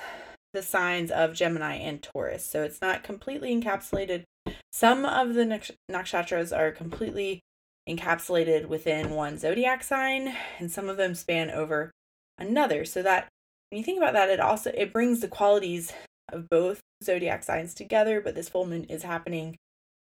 the 0.54 0.62
signs 0.62 1.12
of 1.12 1.34
Gemini 1.34 1.76
and 1.76 2.02
Taurus. 2.02 2.46
So 2.46 2.64
it's 2.64 2.82
not 2.82 3.04
completely 3.04 3.54
encapsulated. 3.54 4.24
Some 4.72 5.06
of 5.06 5.34
the 5.34 5.70
nakshatras 5.92 6.58
are 6.58 6.72
completely 6.72 7.42
encapsulated 7.90 8.68
within 8.68 9.12
one 9.12 9.38
zodiac 9.38 9.84
sign, 9.84 10.34
and 10.60 10.72
some 10.72 10.88
of 10.88 10.96
them 10.96 11.14
span 11.14 11.52
over 11.52 11.92
another. 12.38 12.86
So 12.86 13.02
that 13.04 13.28
when 13.70 13.80
you 13.80 13.84
think 13.84 13.98
about 13.98 14.14
that, 14.14 14.30
it 14.30 14.40
also 14.40 14.72
it 14.74 14.94
brings 14.94 15.20
the 15.20 15.28
qualities 15.28 15.92
of 16.34 16.50
both 16.50 16.82
zodiac 17.04 17.44
signs 17.44 17.74
together, 17.74 18.22
but 18.22 18.36
this 18.36 18.50
full 18.50 18.66
moon 18.66 18.86
is 18.86 19.04
happening 19.04 19.58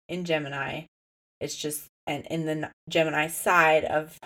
in 0.07 0.25
Gemini. 0.25 0.84
It's 1.39 1.55
just 1.55 1.88
and 2.07 2.25
in 2.27 2.45
the 2.45 2.71
Gemini 2.89 3.27
side 3.27 3.86
of 3.86 4.17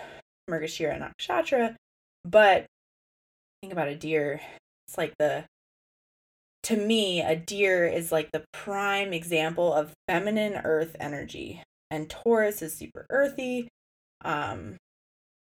Mrgashira 0.50 1.00
Nakshatra. 1.00 1.76
But 2.24 2.66
think 3.60 3.72
about 3.72 3.88
a 3.88 3.94
deer. 3.94 4.40
It's 4.86 4.98
like 4.98 5.14
the 5.18 5.44
to 6.64 6.76
me, 6.76 7.22
a 7.22 7.36
deer 7.36 7.86
is 7.86 8.10
like 8.10 8.32
the 8.32 8.44
prime 8.52 9.12
example 9.12 9.72
of 9.72 9.92
feminine 10.08 10.60
earth 10.64 10.96
energy. 10.98 11.62
And 11.90 12.10
Taurus 12.10 12.60
is 12.62 12.74
super 12.74 13.06
earthy. 13.10 13.68
Um 14.24 14.76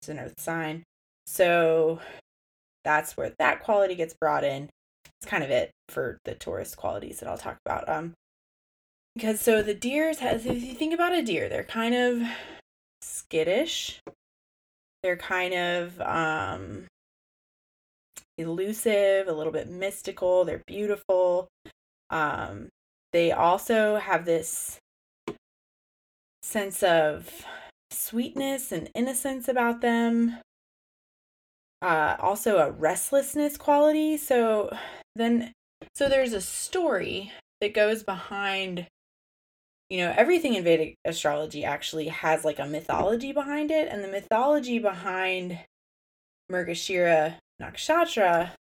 it's 0.01 0.09
an 0.09 0.19
earth 0.19 0.39
sign. 0.39 0.83
So 1.27 1.99
that's 2.83 3.15
where 3.15 3.33
that 3.37 3.61
quality 3.61 3.95
gets 3.95 4.15
brought 4.19 4.43
in 4.43 4.69
kind 5.25 5.43
of 5.43 5.49
it 5.49 5.71
for 5.89 6.17
the 6.25 6.35
Taurus 6.35 6.75
qualities 6.75 7.19
that 7.19 7.29
I'll 7.29 7.37
talk 7.37 7.57
about. 7.65 7.87
Um, 7.89 8.13
because 9.15 9.41
so 9.41 9.61
the 9.61 9.73
deers 9.73 10.19
has 10.19 10.45
if 10.45 10.63
you 10.63 10.73
think 10.73 10.93
about 10.93 11.13
a 11.13 11.21
deer, 11.21 11.49
they're 11.49 11.63
kind 11.63 11.93
of 11.93 12.21
skittish. 13.01 13.99
They're 15.03 15.17
kind 15.17 15.53
of 15.53 15.99
um 16.01 16.85
elusive, 18.37 19.27
a 19.27 19.33
little 19.33 19.53
bit 19.53 19.69
mystical. 19.69 20.45
They're 20.45 20.63
beautiful. 20.65 21.47
Um, 22.09 22.69
they 23.13 23.31
also 23.31 23.97
have 23.97 24.25
this 24.25 24.79
sense 26.41 26.83
of 26.83 27.45
sweetness 27.91 28.71
and 28.71 28.89
innocence 28.95 29.47
about 29.47 29.81
them. 29.81 30.37
Uh, 31.81 32.15
also 32.19 32.57
a 32.57 32.71
restlessness 32.71 33.57
quality. 33.57 34.17
So 34.17 34.75
then 35.15 35.51
so 35.95 36.07
there's 36.07 36.33
a 36.33 36.41
story 36.41 37.31
that 37.59 37.73
goes 37.73 38.03
behind 38.03 38.87
you 39.89 39.97
know 39.97 40.13
everything 40.15 40.55
in 40.55 40.63
vedic 40.63 40.95
astrology 41.05 41.65
actually 41.65 42.07
has 42.07 42.45
like 42.45 42.59
a 42.59 42.65
mythology 42.65 43.31
behind 43.31 43.71
it 43.71 43.87
and 43.89 44.03
the 44.03 44.07
mythology 44.07 44.79
behind 44.79 45.59
mrgashira 46.51 47.35
nakshatra 47.61 48.51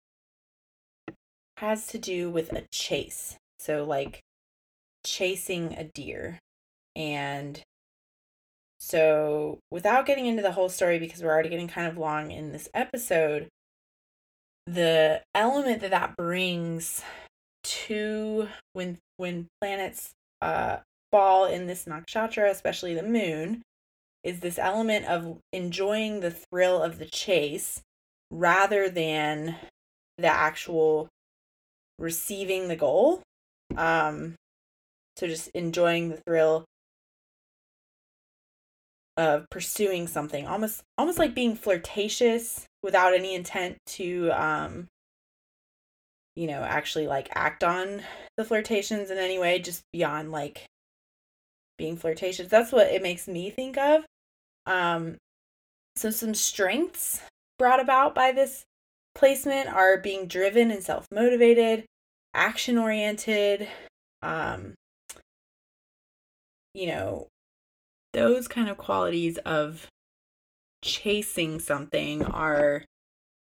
has 1.61 1.87
to 1.89 1.99
do 1.99 2.31
with 2.31 2.53
a 2.53 2.65
chase. 2.73 3.37
So 3.59 3.85
like 3.85 4.21
chasing 5.05 5.75
a 5.75 5.85
deer. 5.85 6.39
And 6.97 7.61
so 8.79 9.59
without 9.71 10.07
getting 10.07 10.27
into 10.27 10.43
the 10.43 10.53
whole 10.53 10.71
story 10.71 10.99
because 10.99 11.23
we're 11.23 11.31
already 11.31 11.51
getting 11.51 11.69
kind 11.69 11.87
of 11.87 11.99
long 11.99 12.31
in 12.31 12.53
this 12.53 12.69
episode 12.73 13.49
the 14.75 15.21
element 15.35 15.81
that 15.81 15.91
that 15.91 16.17
brings 16.17 17.03
to 17.65 18.47
when 18.73 18.99
when 19.17 19.49
planets 19.61 20.13
uh 20.43 20.77
fall 21.11 21.47
in 21.47 21.67
this 21.67 21.87
nakshatra 21.87 22.49
especially 22.51 22.95
the 22.95 23.03
moon 23.03 23.63
is 24.23 24.41
this 24.41 24.59
element 24.59 25.05
of 25.07 25.39
enjoying 25.53 26.21
the 26.21 26.31
thrill 26.31 26.83
of 26.83 26.99
the 26.99 27.07
chase 27.07 27.81
rather 28.31 28.89
than 28.89 29.57
the 30.19 30.29
actual 30.29 31.09
receiving 31.99 32.69
the 32.69 32.77
goal 32.77 33.21
um 33.77 34.35
so 35.17 35.27
just 35.27 35.49
enjoying 35.49 36.11
the 36.11 36.21
thrill 36.27 36.65
of 39.17 39.45
pursuing 39.51 40.07
something 40.07 40.47
almost 40.47 40.81
almost 40.97 41.19
like 41.19 41.35
being 41.35 41.57
flirtatious 41.57 42.67
without 42.83 43.15
any 43.15 43.35
intent 43.35 43.77
to 43.87 44.31
um 44.33 44.87
you 46.37 46.47
know 46.47 46.63
actually 46.63 47.07
like 47.07 47.29
act 47.35 47.63
on 47.63 48.03
the 48.37 48.45
flirtations 48.45 49.11
in 49.11 49.19
any 49.19 49.39
way 49.39 49.59
just 49.59 49.83
beyond 49.93 50.33
like 50.33 50.67
being 51.77 51.97
flirtatious. 51.97 52.49
That's 52.49 52.73
what 52.73 52.89
it 52.89 53.03
makes 53.03 53.27
me 53.27 53.51
think 53.51 53.79
of. 53.79 54.05
Um 54.67 55.17
so 55.97 56.11
some 56.11 56.35
strengths 56.35 57.23
brought 57.59 57.81
about 57.81 58.15
by 58.15 58.33
this 58.33 58.65
placement 59.15 59.69
are 59.69 59.99
being 59.99 60.27
driven 60.27 60.71
and 60.71 60.83
self-motivated 60.83 61.85
action 62.33 62.79
oriented 62.79 63.69
um 64.23 64.75
you 66.75 66.87
know 66.87 67.27
those 68.13 68.47
kind 68.47 68.69
of 68.69 68.79
qualities 68.79 69.37
of 69.39 69.87
chasing 70.83 71.61
something 71.61 72.25
are 72.25 72.85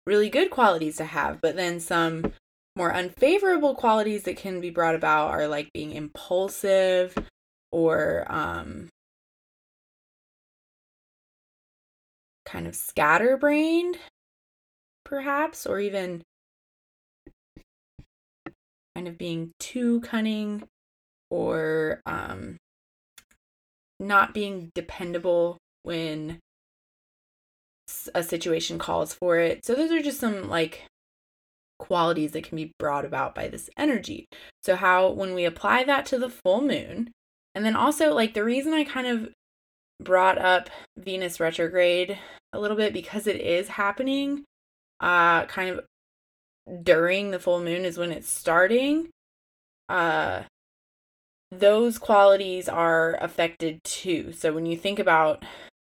really 0.06 0.30
good 0.30 0.50
qualities 0.50 0.98
to 0.98 1.06
have, 1.06 1.40
but 1.42 1.56
then 1.56 1.80
some 1.80 2.34
more 2.76 2.94
unfavorable 2.94 3.76
qualities 3.76 4.24
that 4.24 4.38
can 4.38 4.62
be 4.62 4.70
brought 4.70 4.96
about 4.96 5.30
are 5.32 5.48
like 5.48 5.70
being 5.74 5.92
impulsive 5.92 7.14
or 7.72 8.26
um 8.30 8.90
kind 12.46 12.66
of 12.66 12.76
scatterbrained 12.76 13.98
perhaps 15.04 15.66
or 15.66 15.80
even 15.80 16.24
kind 18.96 19.08
of 19.08 19.18
being 19.18 19.52
too 19.60 20.02
cunning 20.02 20.64
or 21.30 22.02
um 22.06 22.58
not 24.00 24.34
being 24.34 24.72
dependable 24.74 25.58
when 25.84 26.40
a 28.14 28.24
situation 28.24 28.78
calls 28.78 29.14
for 29.14 29.38
it. 29.38 29.66
So 29.66 29.76
those 29.76 29.92
are 29.92 30.02
just 30.02 30.20
some 30.20 30.48
like 30.48 30.86
qualities 31.80 32.34
that 32.34 32.44
can 32.44 32.56
be 32.56 32.72
brought 32.78 33.06
about 33.06 33.34
by 33.34 33.48
this 33.48 33.70
energy. 33.78 34.28
So 34.64 34.76
how 34.76 35.10
when 35.10 35.34
we 35.34 35.46
apply 35.46 35.86
that 35.86 36.06
to 36.08 36.20
the 36.20 36.30
full 36.30 36.62
moon, 36.62 37.12
and 37.56 37.66
then 37.66 37.76
also 37.76 38.14
like 38.14 38.34
the 38.34 38.44
reason 38.44 38.74
I 38.74 38.84
kind 38.84 39.08
of 39.08 39.30
brought 40.02 40.38
up 40.38 40.70
Venus 40.98 41.40
retrograde 41.40 42.18
a 42.54 42.60
little 42.60 42.78
bit 42.78 42.94
because 42.94 43.28
it 43.28 43.42
is 43.42 43.68
happening 43.68 44.44
uh 45.02 45.46
kind 45.46 45.70
of 45.70 46.84
during 46.84 47.32
the 47.32 47.40
full 47.40 47.60
moon 47.60 47.86
is 47.86 47.98
when 47.98 48.12
it's 48.12 48.30
starting. 48.30 49.10
Uh 49.88 50.44
those 51.52 51.98
qualities 51.98 52.70
are 52.70 53.18
affected 53.22 53.84
too. 53.84 54.32
So 54.34 54.54
when 54.54 54.66
you 54.66 54.78
think 54.78 55.00
about 55.00 55.44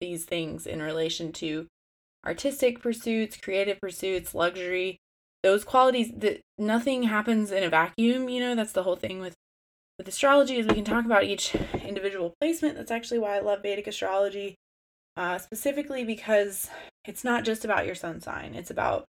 these 0.01 0.25
things 0.25 0.67
in 0.67 0.81
relation 0.81 1.31
to 1.33 1.67
artistic 2.25 2.81
pursuits, 2.81 3.37
creative 3.37 3.79
pursuits, 3.79 4.33
luxury, 4.33 4.97
those 5.43 5.63
qualities 5.63 6.11
that 6.17 6.41
nothing 6.57 7.03
happens 7.03 7.51
in 7.51 7.63
a 7.63 7.69
vacuum, 7.69 8.29
you 8.29 8.39
know, 8.39 8.55
that's 8.55 8.71
the 8.71 8.83
whole 8.83 8.95
thing 8.95 9.19
with 9.19 9.35
with 9.97 10.07
astrology 10.07 10.57
is 10.57 10.67
we 10.67 10.73
can 10.73 10.83
talk 10.83 11.05
about 11.05 11.23
each 11.23 11.55
individual 11.85 12.33
placement. 12.41 12.75
That's 12.75 12.91
actually 12.91 13.19
why 13.19 13.37
I 13.37 13.39
love 13.39 13.61
Vedic 13.61 13.87
astrology. 13.87 14.55
Uh, 15.17 15.37
specifically 15.37 16.03
because 16.03 16.69
it's 17.05 17.23
not 17.23 17.45
just 17.45 17.63
about 17.63 17.85
your 17.85 17.95
sun 17.95 18.19
sign. 18.19 18.53
It's 18.53 18.69
about 18.69 19.05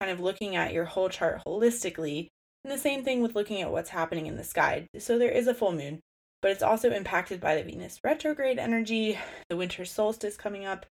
kind 0.00 0.12
of 0.12 0.20
looking 0.20 0.54
at 0.54 0.72
your 0.72 0.84
whole 0.84 1.08
chart 1.08 1.42
holistically. 1.44 2.28
And 2.62 2.72
the 2.72 2.78
same 2.78 3.02
thing 3.02 3.20
with 3.20 3.34
looking 3.34 3.60
at 3.60 3.72
what's 3.72 3.90
happening 3.90 4.26
in 4.26 4.36
the 4.36 4.44
sky. 4.44 4.86
So 4.98 5.18
there 5.18 5.30
is 5.30 5.48
a 5.48 5.54
full 5.54 5.72
moon, 5.72 5.98
but 6.42 6.52
it's 6.52 6.62
also 6.62 6.92
impacted 6.92 7.40
by 7.40 7.56
the 7.56 7.64
Venus 7.64 7.98
retrograde 8.04 8.58
energy, 8.58 9.18
the 9.48 9.56
winter 9.56 9.84
solstice 9.84 10.36
coming 10.36 10.64
up. 10.64 10.86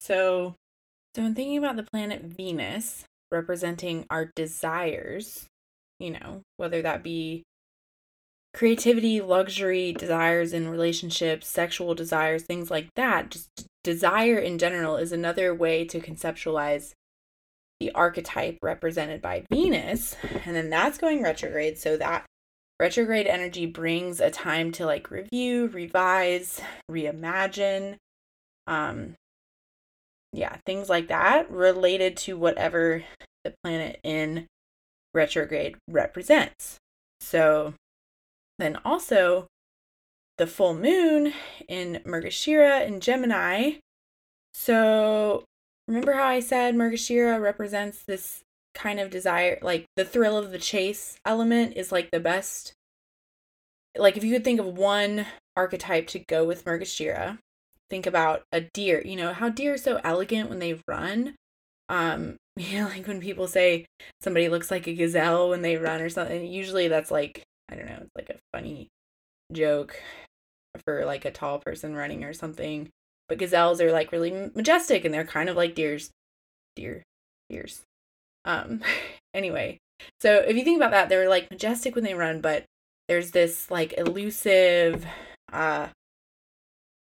So 0.00 0.56
so, 1.16 1.22
in 1.24 1.34
thinking 1.34 1.56
about 1.56 1.76
the 1.76 1.82
planet 1.82 2.24
Venus 2.24 3.04
representing 3.32 4.04
our 4.10 4.30
desires, 4.36 5.46
you 5.98 6.10
know, 6.10 6.42
whether 6.58 6.82
that 6.82 7.02
be 7.02 7.42
creativity, 8.52 9.22
luxury, 9.22 9.94
desires 9.94 10.52
in 10.52 10.68
relationships, 10.68 11.46
sexual 11.46 11.94
desires, 11.94 12.42
things 12.42 12.70
like 12.70 12.90
that. 12.96 13.30
Just 13.30 13.48
desire 13.82 14.36
in 14.36 14.58
general 14.58 14.98
is 14.98 15.10
another 15.10 15.54
way 15.54 15.86
to 15.86 16.00
conceptualize 16.00 16.92
the 17.80 17.92
archetype 17.92 18.58
represented 18.60 19.22
by 19.22 19.46
Venus. 19.50 20.16
And 20.44 20.54
then 20.54 20.68
that's 20.68 20.98
going 20.98 21.22
retrograde. 21.22 21.78
So 21.78 21.96
that 21.96 22.26
retrograde 22.78 23.26
energy 23.26 23.64
brings 23.64 24.20
a 24.20 24.30
time 24.30 24.70
to 24.72 24.84
like 24.84 25.10
review, 25.10 25.68
revise, 25.68 26.60
reimagine. 26.90 27.96
Um, 28.66 29.14
yeah, 30.36 30.58
things 30.66 30.88
like 30.88 31.08
that 31.08 31.50
related 31.50 32.16
to 32.18 32.36
whatever 32.36 33.02
the 33.42 33.54
planet 33.62 33.98
in 34.04 34.46
retrograde 35.14 35.76
represents. 35.88 36.76
So 37.20 37.74
then 38.58 38.78
also 38.84 39.46
the 40.36 40.46
full 40.46 40.74
moon 40.74 41.32
in 41.68 42.02
Mrgashira 42.04 42.86
in 42.86 43.00
Gemini. 43.00 43.76
So 44.52 45.44
remember 45.88 46.12
how 46.12 46.26
I 46.26 46.40
said 46.40 46.74
Mrgashira 46.74 47.40
represents 47.40 48.02
this 48.02 48.42
kind 48.74 49.00
of 49.00 49.10
desire, 49.10 49.58
like 49.62 49.86
the 49.96 50.04
thrill 50.04 50.36
of 50.36 50.50
the 50.50 50.58
chase 50.58 51.16
element 51.24 51.76
is 51.76 51.90
like 51.90 52.10
the 52.10 52.20
best. 52.20 52.74
Like 53.96 54.18
if 54.18 54.24
you 54.24 54.34
could 54.34 54.44
think 54.44 54.60
of 54.60 54.66
one 54.66 55.24
archetype 55.56 56.08
to 56.08 56.18
go 56.18 56.44
with 56.44 56.66
Mrgashira, 56.66 57.38
think 57.90 58.06
about 58.06 58.42
a 58.52 58.60
deer. 58.60 59.02
You 59.04 59.16
know 59.16 59.32
how 59.32 59.48
deer 59.48 59.74
are 59.74 59.78
so 59.78 60.00
elegant 60.02 60.48
when 60.48 60.58
they 60.58 60.80
run. 60.88 61.34
Um, 61.88 62.36
you 62.56 62.80
know, 62.80 62.88
like 62.88 63.06
when 63.06 63.20
people 63.20 63.46
say 63.46 63.86
somebody 64.20 64.48
looks 64.48 64.70
like 64.70 64.86
a 64.86 64.94
gazelle 64.94 65.48
when 65.48 65.62
they 65.62 65.76
run 65.76 66.00
or 66.00 66.08
something. 66.08 66.46
Usually 66.46 66.88
that's 66.88 67.10
like 67.10 67.42
I 67.68 67.76
don't 67.76 67.86
know, 67.86 67.98
it's 68.00 68.14
like 68.14 68.30
a 68.30 68.38
funny 68.56 68.88
joke 69.52 70.00
for 70.84 71.04
like 71.04 71.24
a 71.24 71.30
tall 71.30 71.58
person 71.58 71.94
running 71.94 72.24
or 72.24 72.32
something. 72.32 72.88
But 73.28 73.38
gazelles 73.38 73.80
are 73.80 73.92
like 73.92 74.12
really 74.12 74.50
majestic 74.54 75.04
and 75.04 75.12
they're 75.12 75.24
kind 75.24 75.48
of 75.48 75.56
like 75.56 75.74
deers. 75.74 76.10
Deer. 76.76 77.02
Deers. 77.50 77.82
Um 78.44 78.82
anyway, 79.34 79.78
so 80.20 80.36
if 80.36 80.56
you 80.56 80.64
think 80.64 80.78
about 80.78 80.92
that, 80.92 81.08
they're 81.08 81.28
like 81.28 81.50
majestic 81.50 81.94
when 81.94 82.04
they 82.04 82.14
run, 82.14 82.40
but 82.40 82.64
there's 83.08 83.30
this 83.30 83.70
like 83.70 83.94
elusive 83.96 85.06
uh 85.52 85.88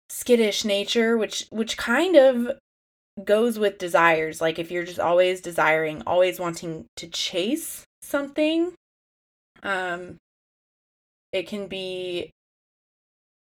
skittish 0.09 0.65
nature 0.65 1.17
which 1.17 1.45
which 1.51 1.77
kind 1.77 2.15
of 2.15 2.57
goes 3.23 3.59
with 3.59 3.77
desires. 3.77 4.41
Like 4.41 4.59
if 4.59 4.71
you're 4.71 4.85
just 4.85 4.99
always 4.99 5.41
desiring, 5.41 6.01
always 6.05 6.39
wanting 6.39 6.85
to 6.97 7.07
chase 7.07 7.85
something, 8.01 8.73
um 9.63 10.17
it 11.31 11.47
can 11.47 11.67
be 11.67 12.31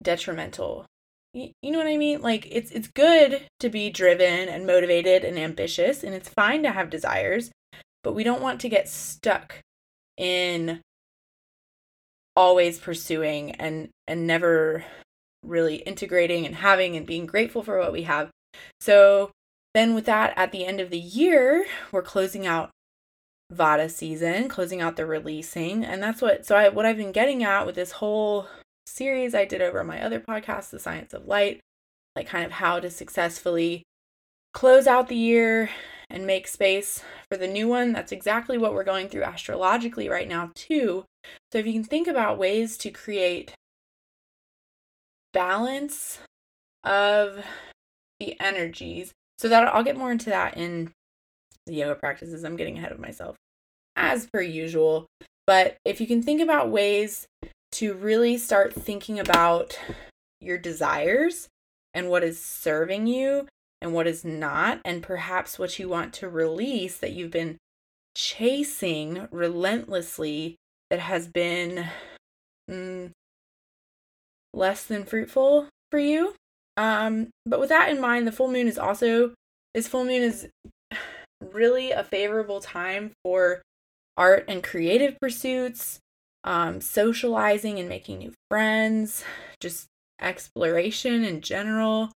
detrimental. 0.02 0.86
You, 1.34 1.52
know 1.64 1.78
what 1.78 1.86
I 1.86 1.98
mean? 1.98 2.22
Like 2.22 2.48
it's 2.50 2.70
it's 2.70 2.88
good 2.88 3.46
to 3.60 3.68
be 3.68 3.90
driven 3.90 4.48
and 4.48 4.66
motivated 4.66 5.24
and 5.24 5.38
ambitious 5.38 6.02
and 6.02 6.14
it's 6.14 6.30
fine 6.30 6.62
to 6.62 6.70
have 6.70 6.88
desires, 6.88 7.50
but 8.02 8.14
we 8.14 8.24
don't 8.24 8.40
want 8.40 8.60
to 8.62 8.70
get 8.70 8.88
stuck 8.88 9.60
in 10.16 10.80
always 12.34 12.78
pursuing 12.78 13.50
and 13.52 13.88
and 14.06 14.26
never 14.26 14.84
really 15.42 15.76
integrating 15.76 16.46
and 16.46 16.56
having 16.56 16.96
and 16.96 17.06
being 17.06 17.26
grateful 17.26 17.62
for 17.62 17.78
what 17.78 17.92
we 17.92 18.02
have. 18.02 18.30
So 18.80 19.30
then 19.74 19.94
with 19.94 20.06
that 20.06 20.32
at 20.36 20.52
the 20.52 20.64
end 20.64 20.80
of 20.80 20.90
the 20.90 20.98
year, 20.98 21.66
we're 21.92 22.02
closing 22.02 22.46
out 22.46 22.70
Vata 23.52 23.90
season, 23.90 24.48
closing 24.48 24.80
out 24.80 24.96
the 24.96 25.06
releasing. 25.06 25.84
And 25.84 26.02
that's 26.02 26.20
what, 26.20 26.46
so 26.46 26.56
I, 26.56 26.68
what 26.68 26.86
I've 26.86 26.96
been 26.96 27.12
getting 27.12 27.44
at 27.44 27.66
with 27.66 27.74
this 27.74 27.92
whole 27.92 28.48
series 28.86 29.34
I 29.34 29.44
did 29.44 29.62
over 29.62 29.84
my 29.84 30.02
other 30.02 30.20
podcast, 30.20 30.70
The 30.70 30.78
Science 30.78 31.12
of 31.12 31.26
Light, 31.26 31.60
like 32.16 32.26
kind 32.26 32.44
of 32.44 32.52
how 32.52 32.80
to 32.80 32.90
successfully 32.90 33.82
close 34.54 34.86
out 34.86 35.08
the 35.08 35.16
year 35.16 35.70
and 36.08 36.26
make 36.26 36.48
space 36.48 37.02
for 37.30 37.36
the 37.36 37.48
new 37.48 37.68
one. 37.68 37.92
That's 37.92 38.12
exactly 38.12 38.58
what 38.58 38.72
we're 38.72 38.84
going 38.84 39.08
through 39.08 39.24
astrologically 39.24 40.08
right 40.08 40.28
now, 40.28 40.50
too. 40.54 41.04
So 41.52 41.58
if 41.58 41.66
you 41.66 41.72
can 41.72 41.84
think 41.84 42.08
about 42.08 42.38
ways 42.38 42.76
to 42.78 42.90
create 42.90 43.52
balance 45.36 46.18
of 46.82 47.44
the 48.18 48.40
energies, 48.40 49.12
so 49.36 49.50
that 49.50 49.68
I'll 49.68 49.84
get 49.84 49.98
more 49.98 50.10
into 50.10 50.30
that 50.30 50.56
in 50.56 50.92
the 51.66 51.74
yoga 51.74 51.94
practices. 51.94 52.42
I'm 52.42 52.56
getting 52.56 52.78
ahead 52.78 52.90
of 52.90 52.98
myself 52.98 53.36
as 53.96 54.26
per 54.26 54.40
usual. 54.40 55.06
But 55.46 55.76
if 55.84 56.00
you 56.00 56.06
can 56.06 56.22
think 56.22 56.40
about 56.40 56.70
ways 56.70 57.26
to 57.72 57.92
really 57.92 58.38
start 58.38 58.72
thinking 58.72 59.20
about 59.20 59.78
your 60.40 60.56
desires 60.56 61.48
and 61.92 62.08
what 62.08 62.24
is 62.24 62.42
serving 62.42 63.06
you 63.06 63.46
and 63.82 63.92
what 63.92 64.06
is 64.06 64.24
not, 64.24 64.80
and 64.86 65.02
perhaps 65.02 65.58
what 65.58 65.78
you 65.78 65.88
want 65.88 66.14
to 66.14 66.28
release 66.30 66.96
that 66.96 67.12
you've 67.12 67.30
been 67.30 67.58
chasing 68.16 69.28
relentlessly 69.30 70.56
that 70.88 71.00
has 71.00 71.28
been 71.28 71.86
mm, 72.70 73.10
less 74.56 74.84
than 74.84 75.04
fruitful 75.04 75.68
for 75.90 75.98
you. 75.98 76.34
Um, 76.76 77.28
but 77.44 77.60
with 77.60 77.68
that 77.68 77.90
in 77.90 78.00
mind, 78.00 78.26
the 78.26 78.32
full 78.32 78.50
moon 78.50 78.66
is 78.66 78.78
also 78.78 79.34
this 79.74 79.86
full 79.86 80.04
moon 80.04 80.22
is 80.22 80.48
really 81.52 81.90
a 81.90 82.02
favorable 82.02 82.60
time 82.60 83.12
for 83.22 83.62
art 84.16 84.44
and 84.48 84.62
creative 84.62 85.16
pursuits, 85.20 85.98
um, 86.44 86.80
socializing 86.80 87.78
and 87.78 87.88
making 87.88 88.18
new 88.18 88.32
friends, 88.50 89.24
just 89.60 89.86
exploration 90.20 91.24
in 91.24 91.40
general. 91.40 92.10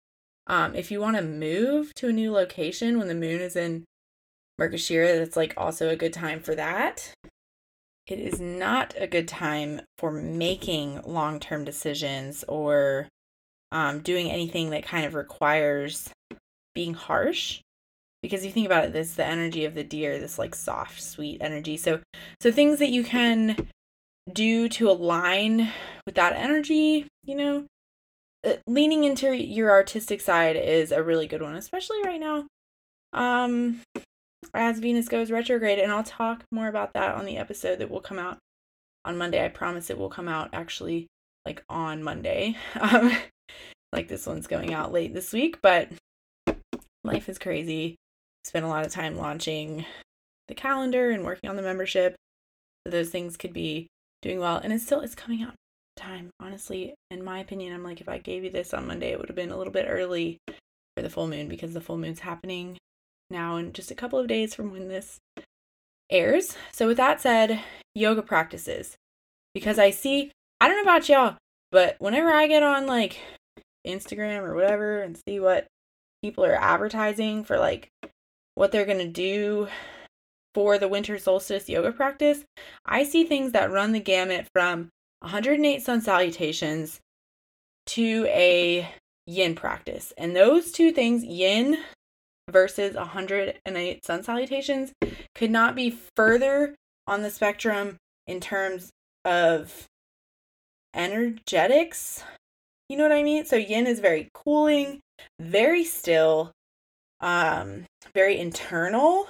Um, 0.47 0.75
if 0.75 0.89
you 0.89 0.99
want 0.99 1.17
to 1.17 1.21
move 1.21 1.93
to 1.95 2.07
a 2.07 2.13
new 2.13 2.31
location 2.31 2.97
when 2.97 3.07
the 3.07 3.15
moon 3.15 3.41
is 3.41 3.55
in 3.55 3.83
Mrgashira, 4.59 5.19
that's 5.19 5.37
like 5.37 5.53
also 5.55 5.89
a 5.89 5.95
good 5.95 6.13
time 6.13 6.39
for 6.41 6.55
that. 6.55 7.13
It 8.09 8.19
is 8.19 8.39
not 8.39 8.95
a 8.97 9.05
good 9.05 9.27
time 9.27 9.81
for 9.99 10.11
making 10.11 11.03
long 11.03 11.39
term 11.39 11.63
decisions 11.63 12.43
or 12.47 13.07
um, 13.71 13.99
doing 13.99 14.31
anything 14.31 14.71
that 14.71 14.83
kind 14.83 15.05
of 15.05 15.13
requires 15.13 16.09
being 16.73 16.95
harsh. 16.95 17.61
Because 18.23 18.43
you 18.43 18.51
think 18.51 18.65
about 18.65 18.83
it 18.83 18.93
this 18.93 19.13
the 19.13 19.25
energy 19.25 19.63
of 19.63 19.75
the 19.75 19.83
deer 19.83 20.19
this 20.19 20.39
like 20.39 20.55
soft 20.55 21.01
sweet 21.01 21.37
energy. 21.39 21.77
So 21.77 22.01
so 22.41 22.51
things 22.51 22.79
that 22.79 22.89
you 22.89 23.03
can 23.03 23.67
do 24.33 24.67
to 24.69 24.89
align 24.89 25.69
with 26.05 26.15
that 26.15 26.33
energy 26.33 27.07
you 27.23 27.35
know 27.35 27.65
uh, 28.45 28.53
leaning 28.67 29.03
into 29.03 29.35
your 29.35 29.71
artistic 29.71 30.21
side 30.21 30.55
is 30.55 30.91
a 30.91 31.01
really 31.01 31.27
good 31.27 31.41
one 31.41 31.55
especially 31.55 32.01
right 32.03 32.19
now. 32.19 32.45
Um 33.13 33.81
as 34.53 34.79
venus 34.79 35.07
goes 35.07 35.31
retrograde 35.31 35.79
and 35.79 35.91
i'll 35.91 36.03
talk 36.03 36.43
more 36.51 36.67
about 36.67 36.93
that 36.93 37.15
on 37.15 37.25
the 37.25 37.37
episode 37.37 37.79
that 37.79 37.89
will 37.89 38.01
come 38.01 38.19
out 38.19 38.37
on 39.05 39.17
monday 39.17 39.43
i 39.43 39.47
promise 39.47 39.89
it 39.89 39.97
will 39.97 40.09
come 40.09 40.27
out 40.27 40.49
actually 40.53 41.07
like 41.45 41.63
on 41.69 42.03
monday 42.03 42.55
um 42.79 43.11
like 43.93 44.07
this 44.07 44.27
one's 44.27 44.47
going 44.47 44.73
out 44.73 44.91
late 44.91 45.13
this 45.13 45.33
week 45.33 45.59
but 45.61 45.89
life 47.03 47.29
is 47.29 47.39
crazy 47.39 47.95
spent 48.43 48.65
a 48.65 48.69
lot 48.69 48.85
of 48.85 48.91
time 48.91 49.17
launching 49.17 49.85
the 50.49 50.55
calendar 50.55 51.11
and 51.11 51.23
working 51.23 51.49
on 51.49 51.55
the 51.55 51.61
membership. 51.61 52.15
So 52.85 52.91
those 52.91 53.09
things 53.09 53.37
could 53.37 53.53
be 53.53 53.87
doing 54.21 54.39
well. 54.39 54.57
And 54.57 54.73
it's 54.73 54.85
still 54.85 54.99
it's 54.99 55.15
coming 55.15 55.41
out 55.41 55.53
time. 55.95 56.31
Honestly, 56.41 56.93
in 57.11 57.23
my 57.23 57.39
opinion, 57.39 57.73
I'm 57.73 57.83
like 57.83 58.01
if 58.01 58.09
I 58.09 58.17
gave 58.17 58.43
you 58.43 58.49
this 58.49 58.73
on 58.73 58.87
Monday, 58.87 59.11
it 59.11 59.19
would 59.19 59.29
have 59.29 59.35
been 59.35 59.51
a 59.51 59.57
little 59.57 59.71
bit 59.71 59.85
early 59.87 60.37
for 60.95 61.03
the 61.03 61.09
full 61.09 61.27
moon 61.27 61.47
because 61.47 61.73
the 61.73 61.81
full 61.81 61.97
moon's 61.97 62.19
happening 62.19 62.77
now 63.29 63.57
in 63.57 63.73
just 63.73 63.91
a 63.91 63.95
couple 63.95 64.19
of 64.19 64.27
days 64.27 64.55
from 64.55 64.71
when 64.71 64.87
this 64.87 65.19
airs. 66.09 66.55
So 66.71 66.87
with 66.87 66.97
that 66.97 67.21
said, 67.21 67.61
yoga 67.95 68.21
practices. 68.21 68.95
Because 69.53 69.79
I 69.79 69.89
see 69.89 70.31
I 70.61 70.67
don't 70.67 70.77
know 70.77 70.91
about 70.91 71.07
y'all, 71.07 71.37
but 71.71 71.95
whenever 71.99 72.31
I 72.31 72.47
get 72.47 72.63
on 72.63 72.85
like 72.85 73.19
Instagram 73.87 74.41
or 74.41 74.55
whatever 74.55 75.01
and 75.01 75.17
see 75.27 75.39
what 75.39 75.67
people 76.21 76.43
are 76.43 76.55
advertising 76.55 77.45
for 77.45 77.57
like 77.57 77.89
what 78.55 78.71
they're 78.71 78.85
going 78.85 78.97
to 78.97 79.07
do 79.07 79.69
for 80.53 80.77
the 80.77 80.87
winter 80.87 81.17
solstice 81.17 81.69
yoga 81.69 81.91
practice, 81.91 82.43
I 82.85 83.03
see 83.03 83.23
things 83.23 83.53
that 83.53 83.71
run 83.71 83.93
the 83.93 83.99
gamut 83.99 84.47
from 84.53 84.89
108 85.21 85.81
sun 85.81 86.01
salutations 86.01 86.99
to 87.85 88.25
a 88.27 88.89
yin 89.25 89.55
practice. 89.55 90.13
And 90.17 90.35
those 90.35 90.71
two 90.71 90.91
things, 90.91 91.23
yin 91.23 91.77
versus 92.51 92.95
108 92.95 94.05
sun 94.05 94.23
salutations, 94.23 94.93
could 95.35 95.51
not 95.51 95.75
be 95.75 95.97
further 96.15 96.75
on 97.07 97.21
the 97.21 97.29
spectrum 97.29 97.97
in 98.27 98.39
terms 98.39 98.91
of 99.25 99.85
energetics. 100.93 102.23
You 102.87 102.97
know 102.97 103.03
what 103.03 103.11
I 103.11 103.23
mean? 103.23 103.45
So 103.45 103.55
yin 103.55 103.87
is 103.87 103.99
very 103.99 104.29
cooling, 104.33 105.01
very 105.39 105.83
still, 105.83 106.51
um, 107.21 107.85
very 108.13 108.39
internal. 108.39 109.27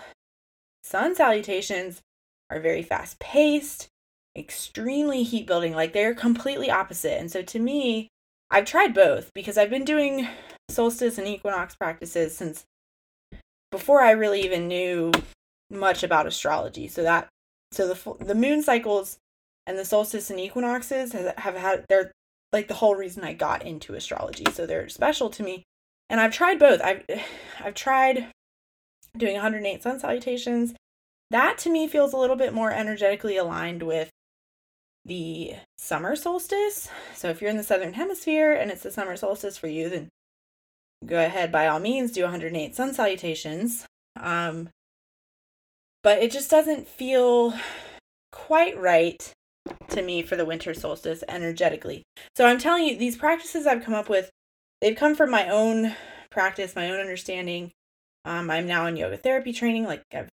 Sun 0.83 1.15
salutations 1.15 2.01
are 2.49 2.59
very 2.59 2.81
fast 2.81 3.19
paced, 3.19 3.87
extremely 4.35 5.23
heat 5.23 5.45
building. 5.45 5.73
Like 5.73 5.93
they're 5.93 6.15
completely 6.15 6.71
opposite. 6.71 7.19
And 7.19 7.31
so 7.31 7.41
to 7.41 7.59
me, 7.59 8.07
I've 8.49 8.65
tried 8.65 8.93
both 8.93 9.31
because 9.33 9.57
I've 9.57 9.69
been 9.69 9.85
doing 9.85 10.27
solstice 10.69 11.17
and 11.17 11.27
equinox 11.27 11.75
practices 11.75 12.35
since 12.35 12.65
before 13.71 14.01
I 14.01 14.11
really 14.11 14.43
even 14.43 14.67
knew 14.67 15.11
much 15.69 16.03
about 16.03 16.27
astrology. 16.27 16.87
So 16.87 17.03
that 17.03 17.27
so 17.71 17.87
the 17.87 18.23
the 18.23 18.35
moon 18.35 18.63
cycles 18.63 19.17
and 19.67 19.77
the 19.77 19.85
solstice 19.85 20.29
and 20.29 20.39
equinoxes 20.39 21.13
have, 21.13 21.37
have 21.37 21.55
had 21.55 21.85
they're 21.89 22.11
like 22.51 22.67
the 22.67 22.75
whole 22.75 22.95
reason 22.95 23.23
I 23.23 23.33
got 23.33 23.65
into 23.65 23.93
astrology. 23.93 24.45
So 24.51 24.65
they're 24.65 24.89
special 24.89 25.29
to 25.31 25.43
me. 25.43 25.63
And 26.09 26.19
I've 26.19 26.33
tried 26.33 26.59
both. 26.59 26.81
I've 26.81 27.03
I've 27.63 27.75
tried 27.75 28.31
doing 29.15 29.33
108 29.33 29.83
sun 29.83 29.99
salutations. 29.99 30.73
That 31.31 31.57
to 31.59 31.69
me 31.69 31.87
feels 31.87 32.13
a 32.13 32.17
little 32.17 32.35
bit 32.35 32.53
more 32.53 32.71
energetically 32.71 33.37
aligned 33.37 33.83
with 33.83 34.09
the 35.05 35.53
summer 35.77 36.15
solstice. 36.15 36.89
So 37.13 37.29
if 37.29 37.41
you're 37.41 37.51
in 37.51 37.57
the 37.57 37.63
southern 37.63 37.93
hemisphere 37.93 38.53
and 38.53 38.71
it's 38.71 38.83
the 38.83 38.91
summer 38.91 39.15
solstice 39.15 39.57
for 39.57 39.67
you, 39.67 39.89
then 39.89 40.09
go 41.05 41.23
ahead 41.23 41.51
by 41.51 41.67
all 41.67 41.79
means 41.79 42.11
do 42.11 42.23
108 42.23 42.75
sun 42.75 42.93
salutations. 42.93 43.85
Um, 44.19 44.69
but 46.03 46.19
it 46.19 46.31
just 46.31 46.49
doesn't 46.49 46.87
feel 46.87 47.53
quite 48.31 48.79
right 48.79 49.33
to 49.89 50.01
me 50.01 50.21
for 50.21 50.35
the 50.35 50.45
winter 50.45 50.73
solstice 50.73 51.23
energetically. 51.27 52.03
So 52.35 52.45
I'm 52.45 52.57
telling 52.57 52.85
you, 52.85 52.97
these 52.97 53.17
practices 53.17 53.67
I've 53.67 53.83
come 53.83 53.93
up 53.93 54.09
with, 54.09 54.29
they've 54.81 54.95
come 54.95 55.15
from 55.15 55.29
my 55.29 55.49
own 55.49 55.95
practice, 56.31 56.75
my 56.75 56.89
own 56.89 56.99
understanding. 56.99 57.71
Um, 58.25 58.49
I'm 58.49 58.67
now 58.67 58.85
in 58.85 58.97
yoga 58.97 59.17
therapy 59.17 59.53
training. 59.53 59.85
Like 59.85 60.03
I've, 60.13 60.29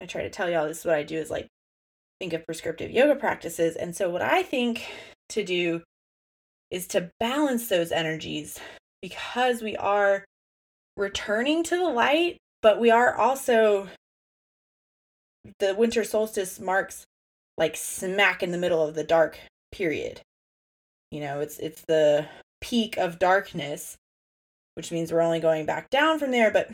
I 0.00 0.06
try 0.06 0.22
to 0.22 0.30
tell 0.30 0.48
y'all, 0.48 0.66
this 0.66 0.80
is 0.80 0.86
what 0.86 0.94
I 0.94 1.02
do 1.02 1.18
is 1.18 1.30
like 1.30 1.48
think 2.20 2.32
of 2.32 2.46
prescriptive 2.46 2.90
yoga 2.90 3.14
practices. 3.14 3.76
And 3.76 3.94
so 3.94 4.08
what 4.10 4.22
I 4.22 4.42
think 4.42 4.86
to 5.30 5.44
do 5.44 5.82
is 6.70 6.86
to 6.88 7.10
balance 7.18 7.68
those 7.68 7.92
energies 7.92 8.58
because 9.02 9.62
we 9.62 9.76
are 9.76 10.24
returning 10.96 11.62
to 11.64 11.76
the 11.76 11.88
light, 11.88 12.38
but 12.62 12.80
we 12.80 12.90
are 12.90 13.14
also 13.14 13.88
the 15.58 15.74
winter 15.74 16.04
solstice 16.04 16.60
marks 16.60 17.04
like 17.56 17.76
smack 17.76 18.42
in 18.42 18.52
the 18.52 18.58
middle 18.58 18.86
of 18.86 18.94
the 18.94 19.04
dark 19.04 19.38
period. 19.72 20.20
You 21.10 21.20
know, 21.20 21.40
it's 21.40 21.58
it's 21.58 21.82
the 21.88 22.26
peak 22.60 22.96
of 22.96 23.18
darkness, 23.18 23.96
which 24.74 24.92
means 24.92 25.12
we're 25.12 25.20
only 25.20 25.40
going 25.40 25.66
back 25.66 25.90
down 25.90 26.18
from 26.18 26.30
there, 26.30 26.50
but 26.50 26.70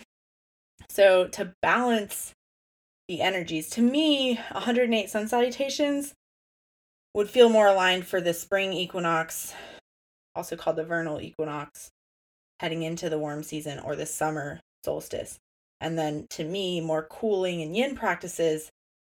so 0.88 1.28
to 1.28 1.54
balance 1.62 2.32
the 3.08 3.20
energies, 3.20 3.68
to 3.70 3.82
me, 3.82 4.36
108 4.52 5.10
sun 5.10 5.28
salutations 5.28 6.14
would 7.14 7.30
feel 7.30 7.48
more 7.48 7.66
aligned 7.68 8.06
for 8.06 8.20
the 8.20 8.34
spring 8.34 8.72
equinox, 8.72 9.54
also 10.34 10.56
called 10.56 10.76
the 10.76 10.84
vernal 10.84 11.20
equinox, 11.20 11.90
heading 12.60 12.82
into 12.82 13.08
the 13.08 13.18
warm 13.18 13.42
season 13.42 13.78
or 13.78 13.96
the 13.96 14.06
summer 14.06 14.60
solstice. 14.84 15.38
And 15.80 15.98
then 15.98 16.26
to 16.30 16.44
me, 16.44 16.80
more 16.80 17.06
cooling 17.10 17.62
and 17.62 17.76
yin 17.76 17.96
practices 17.96 18.70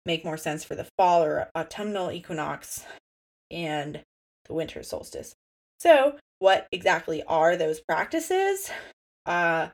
make 0.05 0.25
more 0.25 0.37
sense 0.37 0.65
for 0.65 0.75
the 0.75 0.89
fall 0.97 1.23
or 1.23 1.49
autumnal 1.55 2.11
equinox 2.11 2.85
and 3.51 4.03
the 4.47 4.55
winter 4.55 4.83
solstice. 4.83 5.35
So, 5.79 6.17
what 6.39 6.67
exactly 6.73 7.23
are 7.25 7.57
those 7.57 7.81
practices? 7.81 8.71
Uh, 9.25 9.69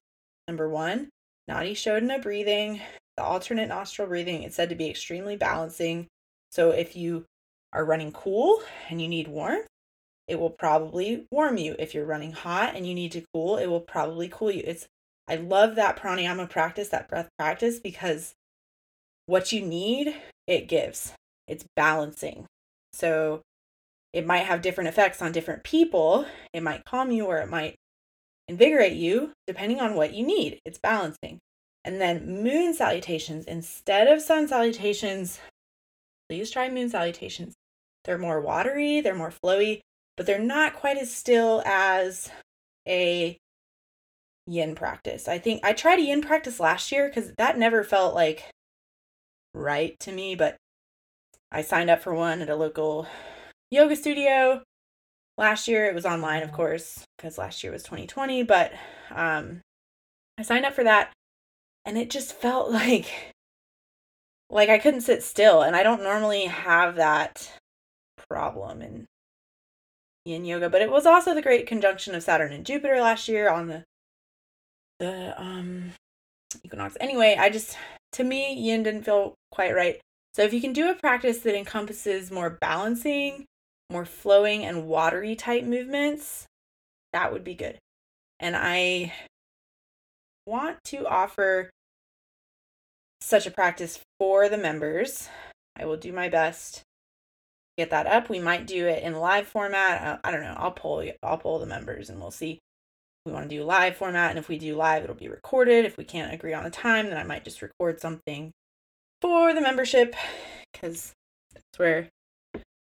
number 0.49 0.69
one, 0.69 1.11
Nadi 1.49 1.73
Shodhana 1.73 2.23
breathing, 2.23 2.81
the 3.17 3.23
alternate 3.23 3.69
nostril 3.69 4.09
breathing. 4.09 4.43
It's 4.43 4.57
said 4.57 4.71
to 4.71 4.75
be 4.75 4.91
extremely 4.91 5.37
balancing. 5.37 6.09
So, 6.51 6.71
if 6.71 6.97
you 6.97 7.25
are 7.73 7.85
running 7.85 8.13
cool 8.13 8.63
and 8.89 9.01
you 9.01 9.09
need 9.09 9.29
warmth, 9.29 9.67
it 10.29 10.39
will 10.39 10.51
probably 10.51 11.27
warm 11.31 11.59
you. 11.59 11.77
If 11.79 11.95
you're 11.95 12.07
running 12.07 12.33
hot 12.33 12.75
and 12.75 12.87
you 12.87 12.95
need 12.95 13.13
to 13.13 13.25
cool, 13.35 13.57
it 13.57 13.67
will 13.67 13.81
probably 13.81 14.29
cool 14.29 14.51
you. 14.51 14.63
It's 14.65 14.87
I 15.29 15.37
love 15.37 15.77
that 15.77 15.99
pranayama 15.99 16.51
practice, 16.51 16.89
that 16.89 17.09
breath 17.09 17.29
practice 17.39 17.79
because 17.79 18.35
what 19.27 19.53
you 19.53 19.63
need, 19.63 20.15
it 20.47 20.69
gives. 20.69 21.13
It's 21.47 21.65
balancing. 21.77 22.47
So 22.93 23.43
it 24.13 24.27
might 24.27 24.45
have 24.45 24.63
different 24.63 24.89
effects 24.89 25.23
on 25.23 25.33
different 25.33 25.65
people. 25.65 26.27
It 26.53 26.63
might 26.63 26.85
calm 26.85 27.11
you 27.11 27.27
or 27.27 27.39
it 27.39 27.49
might 27.49 27.77
invigorate 28.49 28.95
you 28.95 29.33
depending 29.47 29.81
on 29.81 29.95
what 29.95 30.13
you 30.13 30.27
need. 30.27 30.59
It's 30.65 30.79
balancing. 30.79 31.39
And 31.85 32.01
then 32.01 32.43
moon 32.43 32.75
salutations 32.75 33.45
instead 33.47 34.09
of 34.09 34.23
sun 34.23 34.49
salutations, 34.49 35.41
please 36.29 36.51
try 36.51 36.69
moon 36.69 36.91
salutations. 36.91 37.55
They're 38.05 38.19
more 38.19 38.41
watery, 38.41 39.01
they're 39.01 39.15
more 39.15 39.33
flowy, 39.33 39.81
but 40.23 40.27
they're 40.29 40.39
not 40.39 40.75
quite 40.75 40.97
as 40.99 41.13
still 41.13 41.65
as 41.67 42.31
a 42.87 43.37
yin 44.47 44.77
practice. 44.77 45.27
I 45.27 45.41
think 45.41 45.65
I 45.65 45.73
tried 45.73 45.99
a 45.99 46.03
yin 46.03 46.23
practice 46.23 46.61
last 46.61 46.93
year 46.93 47.09
because 47.09 47.33
that 47.39 47.59
never 47.59 47.83
felt 47.83 48.15
like 48.15 48.49
right 49.53 49.99
to 49.99 50.13
me, 50.13 50.37
but 50.37 50.55
I 51.51 51.63
signed 51.63 51.91
up 51.91 52.03
for 52.03 52.15
one 52.15 52.41
at 52.41 52.49
a 52.49 52.55
local 52.55 53.09
yoga 53.73 53.97
studio 53.97 54.63
last 55.37 55.67
year. 55.67 55.87
It 55.87 55.95
was 55.95 56.07
online, 56.07 56.45
of 56.45 56.53
course, 56.53 57.05
because 57.17 57.37
last 57.37 57.65
year 57.65 57.73
was 57.73 57.83
2020, 57.83 58.45
but 58.45 58.71
um, 59.11 59.61
I 60.39 60.45
signed 60.45 60.65
up 60.65 60.75
for 60.75 60.85
that 60.85 61.13
and 61.85 61.99
it 61.99 62.11
just 62.11 62.33
felt 62.33 62.71
like 62.71 63.11
like 64.49 64.69
I 64.69 64.79
couldn't 64.79 65.01
sit 65.01 65.25
still 65.25 65.63
and 65.63 65.75
I 65.75 65.83
don't 65.83 66.05
normally 66.05 66.45
have 66.45 66.95
that 66.95 67.51
problem 68.29 68.83
in 68.83 69.07
yin 70.25 70.45
yoga, 70.45 70.69
but 70.69 70.83
it 70.83 70.91
was 70.91 71.07
also 71.07 71.35
the 71.35 71.43
great 71.43 71.67
conjunction 71.67 72.15
of 72.15 72.23
Saturn 72.23 72.53
and 72.53 72.67
Jupiter 72.67 73.01
last 73.01 73.29
year 73.29 73.49
on 73.49 73.67
the 73.69 73.85
the 74.99 75.41
um 75.41 75.93
equinox. 76.65 76.97
Anyway, 77.01 77.37
I 77.39 77.51
just 77.51 77.77
to 78.13 78.25
me 78.25 78.55
yin 78.55 78.83
didn't 78.83 79.05
feel 79.05 79.35
quite 79.51 79.75
right. 79.75 80.01
So 80.35 80.43
if 80.43 80.53
you 80.53 80.61
can 80.61 80.73
do 80.73 80.91
a 80.91 80.95
practice 80.95 81.41
that 81.41 81.57
encompasses 81.57 82.31
more 82.31 82.51
balancing, 82.51 83.47
more 83.91 84.07
flowing 84.07 84.65
and 84.65 84.87
watery 84.87 85.35
type 85.35 85.65
movements, 85.65 86.47
that 87.13 87.33
would 87.33 87.45
be 87.45 87.55
good. 87.55 87.79
And 88.41 88.57
I 88.57 89.13
want 90.47 90.79
to 90.85 91.07
offer 91.07 91.71
such 93.21 93.47
a 93.47 93.51
practice 93.51 94.01
for 94.19 94.49
the 94.49 94.59
members. 94.59 95.29
I 95.77 95.85
will 95.85 95.97
do 95.97 96.13
my 96.13 96.29
best 96.29 96.83
get 97.83 97.91
that 97.91 98.07
up. 98.07 98.29
We 98.29 98.39
might 98.39 98.67
do 98.67 98.87
it 98.87 99.03
in 99.03 99.15
live 99.15 99.47
format. 99.47 100.21
I, 100.25 100.29
I 100.29 100.31
don't 100.31 100.43
know. 100.43 100.55
I'll 100.57 100.73
pull 100.73 101.05
I'll 101.23 101.39
pull 101.39 101.59
the 101.59 101.67
members 101.67 102.11
and 102.11 102.21
we'll 102.21 102.31
see 102.31 102.61
we 103.25 103.33
want 103.33 103.49
to 103.49 103.57
do 103.57 103.63
live 103.63 103.97
format 103.97 104.31
and 104.31 104.39
if 104.39 104.49
we 104.49 104.59
do 104.59 104.75
live 104.75 105.05
it'll 105.05 105.15
be 105.15 105.29
recorded 105.29 105.85
if 105.85 105.97
we 105.97 106.05
can't 106.05 106.33
agree 106.33 106.53
on 106.53 106.67
a 106.67 106.71
time 106.71 107.07
then 107.07 107.17
i 107.17 107.23
might 107.23 107.45
just 107.45 107.63
record 107.63 108.01
something 108.01 108.53
for 109.21 109.55
the 109.55 109.61
membership 109.61 110.15
because 110.73 111.13
that's 111.53 111.79
where 111.79 112.09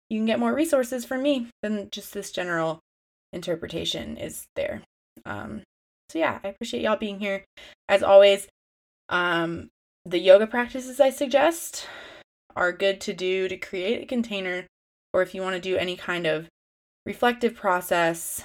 you 0.09 0.18
can 0.18 0.26
get 0.26 0.39
more 0.39 0.55
resources 0.55 1.05
from 1.05 1.22
me 1.22 1.49
than 1.62 1.89
just 1.91 2.14
this 2.14 2.30
general 2.30 2.80
interpretation 3.32 4.16
is 4.16 4.47
there 4.57 4.82
um 5.26 5.62
so 6.09 6.18
yeah 6.18 6.39
i 6.43 6.49
appreciate 6.49 6.82
y'all 6.82 6.97
being 6.97 7.18
here 7.18 7.45
as 7.89 8.03
always 8.03 8.47
um 9.11 9.68
the 10.07 10.18
yoga 10.18 10.47
practices 10.47 11.01
i 11.01 11.11
suggest 11.11 11.87
are 12.57 12.72
good 12.72 13.01
to 13.01 13.12
do 13.12 13.49
to 13.49 13.57
create 13.57 14.03
a 14.03 14.07
container 14.07 14.66
or 15.15 15.23
if 15.23 15.35
you 15.35 15.41
want 15.41 15.55
to 15.55 15.61
do 15.61 15.77
any 15.77 15.97
kind 15.97 16.27
of 16.27 16.49
reflective 17.07 17.55
process. 17.55 18.43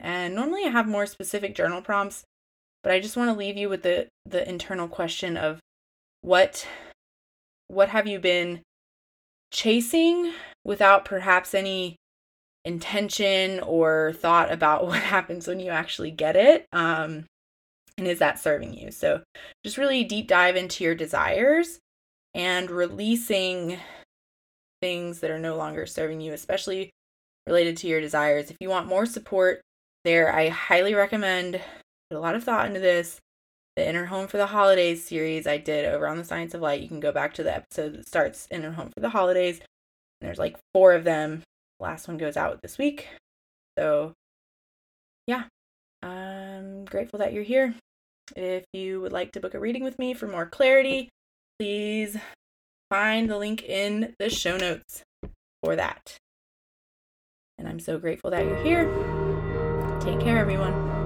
And 0.00 0.34
normally 0.34 0.64
I 0.64 0.70
have 0.70 0.88
more 0.88 1.06
specific 1.06 1.54
journal 1.54 1.82
prompts, 1.82 2.24
but 2.82 2.92
I 2.92 3.00
just 3.00 3.16
want 3.16 3.30
to 3.30 3.38
leave 3.38 3.56
you 3.56 3.68
with 3.68 3.82
the 3.82 4.08
the 4.24 4.48
internal 4.48 4.88
question 4.88 5.36
of 5.36 5.60
what 6.22 6.66
what 7.68 7.90
have 7.90 8.06
you 8.06 8.18
been 8.18 8.62
chasing 9.52 10.32
without 10.64 11.04
perhaps 11.04 11.54
any 11.54 11.96
intention 12.64 13.60
or 13.60 14.14
thought 14.16 14.50
about 14.50 14.86
what 14.86 15.02
happens 15.02 15.46
when 15.46 15.60
you 15.60 15.70
actually 15.70 16.10
get 16.10 16.34
it 16.34 16.66
um 16.72 17.24
and 17.98 18.06
is 18.06 18.18
that 18.18 18.38
serving 18.38 18.74
you? 18.74 18.90
So 18.90 19.22
just 19.64 19.78
really 19.78 20.04
deep 20.04 20.28
dive 20.28 20.56
into 20.56 20.84
your 20.84 20.94
desires 20.94 21.78
and 22.34 22.70
releasing 22.70 23.78
things 24.80 25.20
that 25.20 25.30
are 25.30 25.38
no 25.38 25.56
longer 25.56 25.86
serving 25.86 26.20
you 26.20 26.32
especially 26.32 26.90
related 27.46 27.76
to 27.78 27.86
your 27.86 28.00
desires 28.00 28.50
if 28.50 28.56
you 28.60 28.68
want 28.68 28.86
more 28.86 29.06
support 29.06 29.60
there. 30.04 30.34
I 30.34 30.48
highly 30.48 30.94
recommend 30.94 31.60
put 32.10 32.16
a 32.16 32.20
lot 32.20 32.34
of 32.34 32.44
thought 32.44 32.66
into 32.66 32.80
this. 32.80 33.20
The 33.76 33.86
Inner 33.86 34.06
Home 34.06 34.26
for 34.26 34.38
the 34.38 34.46
Holidays 34.46 35.04
series 35.04 35.46
I 35.46 35.58
did 35.58 35.84
over 35.84 36.06
on 36.06 36.16
the 36.16 36.24
Science 36.24 36.54
of 36.54 36.62
Light. 36.62 36.80
You 36.80 36.88
can 36.88 37.00
go 37.00 37.12
back 37.12 37.34
to 37.34 37.42
the 37.42 37.54
episode 37.54 37.92
that 37.94 38.08
starts 38.08 38.48
Inner 38.50 38.72
Home 38.72 38.90
for 38.94 39.00
the 39.00 39.10
Holidays. 39.10 39.58
And 39.58 40.28
there's 40.28 40.38
like 40.38 40.56
four 40.72 40.94
of 40.94 41.04
them. 41.04 41.42
The 41.78 41.84
last 41.84 42.08
one 42.08 42.16
goes 42.16 42.38
out 42.38 42.62
this 42.62 42.78
week. 42.78 43.08
So 43.78 44.14
yeah. 45.26 45.44
I'm 46.02 46.84
grateful 46.84 47.18
that 47.18 47.32
you're 47.32 47.42
here. 47.42 47.74
If 48.34 48.64
you 48.72 49.00
would 49.00 49.12
like 49.12 49.32
to 49.32 49.40
book 49.40 49.54
a 49.54 49.60
reading 49.60 49.84
with 49.84 49.98
me 49.98 50.14
for 50.14 50.26
more 50.26 50.46
clarity, 50.46 51.10
please 51.58 52.16
find 52.90 53.28
the 53.28 53.38
link 53.38 53.62
in 53.62 54.14
the 54.18 54.30
show 54.30 54.56
notes. 54.56 55.04
for 55.62 55.74
that. 55.76 56.16
And 57.58 57.66
I'm 57.66 57.80
so 57.80 57.98
grateful 57.98 58.30
that 58.30 58.44
you're 58.44 58.62
here. 58.62 58.84
Take 60.00 60.20
care, 60.20 60.38
everyone. 60.38 61.05